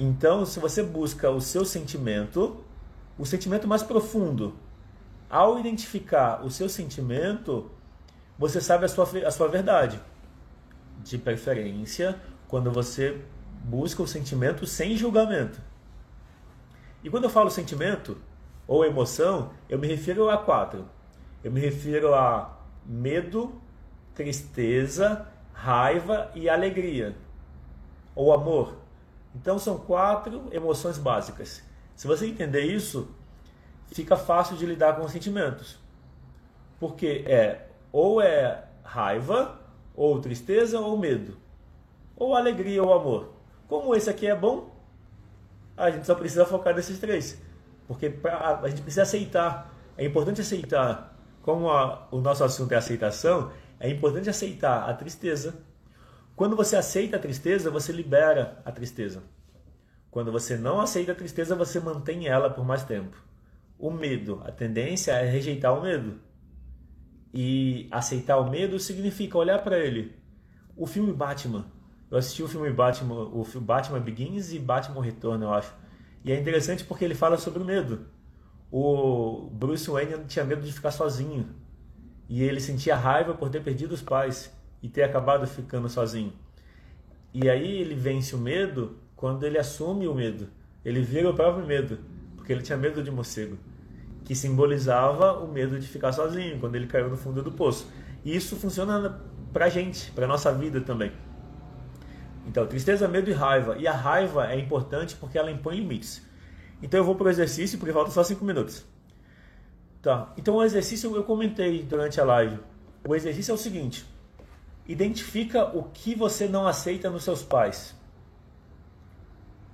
[0.00, 2.64] Então, se você busca o seu sentimento,
[3.16, 4.52] o sentimento mais profundo,
[5.30, 7.70] ao identificar o seu sentimento,
[8.36, 10.00] você sabe a sua, a sua verdade.
[11.04, 13.22] De preferência, quando você
[13.64, 15.60] busca o sentimento sem julgamento.
[17.02, 18.18] E quando eu falo sentimento
[18.66, 20.84] ou emoção, eu me refiro a quatro.
[21.42, 23.60] Eu me refiro a medo,
[24.14, 27.16] tristeza, raiva e alegria.
[28.14, 28.76] Ou amor.
[29.34, 31.62] Então são quatro emoções básicas.
[31.94, 33.08] Se você entender isso,
[33.92, 35.78] fica fácil de lidar com os sentimentos.
[36.80, 39.58] Porque é ou é raiva,
[39.94, 41.36] ou tristeza, ou medo.
[42.16, 43.37] Ou alegria ou amor.
[43.68, 44.74] Como esse aqui é bom,
[45.76, 47.40] a gente só precisa focar nesses três.
[47.86, 49.72] Porque pra, a gente precisa aceitar.
[49.96, 51.16] É importante aceitar.
[51.42, 55.54] Como a, o nosso assunto é aceitação, é importante aceitar a tristeza.
[56.34, 59.22] Quando você aceita a tristeza, você libera a tristeza.
[60.10, 63.16] Quando você não aceita a tristeza, você mantém ela por mais tempo.
[63.78, 66.20] O medo, a tendência é rejeitar o medo.
[67.32, 70.16] E aceitar o medo significa olhar para ele.
[70.76, 71.66] O filme Batman.
[72.10, 75.74] Eu assisti o filme Batman, o filme Batman Begins e Batman Retorno, eu acho.
[76.24, 78.06] E é interessante porque ele fala sobre o medo.
[78.70, 81.48] O Bruce Wayne tinha medo de ficar sozinho.
[82.28, 84.52] E ele sentia raiva por ter perdido os pais
[84.82, 86.32] e ter acabado ficando sozinho.
[87.32, 90.48] E aí ele vence o medo quando ele assume o medo.
[90.84, 91.98] Ele vira o próprio medo.
[92.36, 93.58] porque ele tinha medo de morcego,
[94.24, 97.86] que simbolizava o medo de ficar sozinho quando ele caiu no fundo do poço.
[98.24, 99.20] E isso funciona
[99.52, 101.12] pra gente, pra nossa vida também.
[102.48, 103.76] Então, tristeza, medo e raiva.
[103.78, 106.26] E a raiva é importante porque ela impõe limites.
[106.82, 108.86] Então eu vou para o exercício porque falta só 5 minutos.
[110.00, 110.32] Tá.
[110.36, 112.58] Então o exercício eu comentei durante a live.
[113.06, 114.06] O exercício é o seguinte:
[114.86, 117.94] identifica o que você não aceita nos seus pais.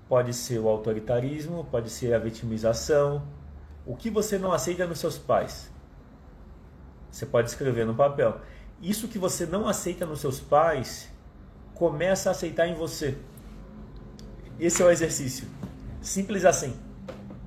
[0.08, 3.22] Pode ser o autoritarismo, pode ser a vitimização.
[3.86, 5.70] O que você não aceita nos seus pais?
[7.10, 8.40] Você pode escrever no papel.
[8.82, 11.08] Isso que você não aceita nos seus pais,
[11.74, 13.16] começa a aceitar em você.
[14.58, 15.48] Esse é o exercício.
[16.00, 16.74] Simples assim.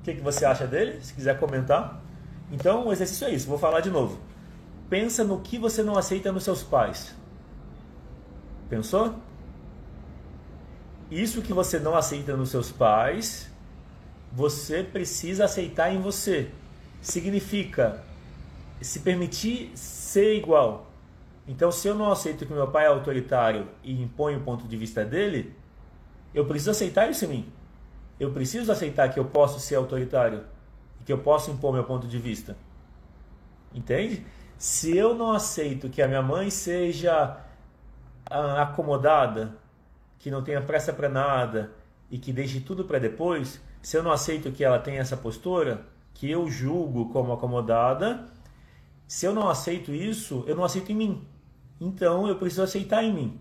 [0.00, 1.00] O que, que você acha dele?
[1.02, 2.02] Se quiser comentar.
[2.50, 3.46] Então, o exercício é isso.
[3.46, 4.18] Vou falar de novo.
[4.88, 7.14] Pensa no que você não aceita nos seus pais.
[8.68, 9.14] Pensou?
[11.10, 13.50] Isso que você não aceita nos seus pais,
[14.32, 16.50] você precisa aceitar em você.
[17.00, 18.04] Significa
[18.80, 20.87] se permitir ser igual.
[21.48, 24.76] Então, se eu não aceito que meu pai é autoritário e impõe o ponto de
[24.76, 25.56] vista dele,
[26.34, 27.52] eu preciso aceitar isso em mim.
[28.20, 30.44] Eu preciso aceitar que eu posso ser autoritário
[31.00, 32.54] e que eu posso impor meu ponto de vista.
[33.74, 34.26] Entende?
[34.58, 37.38] Se eu não aceito que a minha mãe seja
[38.30, 39.56] ah, acomodada,
[40.18, 41.70] que não tenha pressa para nada
[42.10, 45.86] e que deixe tudo para depois, se eu não aceito que ela tenha essa postura,
[46.12, 48.26] que eu julgo como acomodada,
[49.06, 51.26] se eu não aceito isso, eu não aceito em mim.
[51.80, 53.40] Então eu preciso aceitar em mim.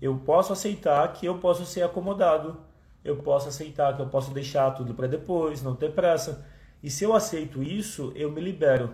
[0.00, 2.58] Eu posso aceitar que eu posso ser acomodado,
[3.04, 6.44] eu posso aceitar que eu posso deixar tudo para depois, não ter pressa.
[6.82, 8.92] E se eu aceito isso, eu me libero.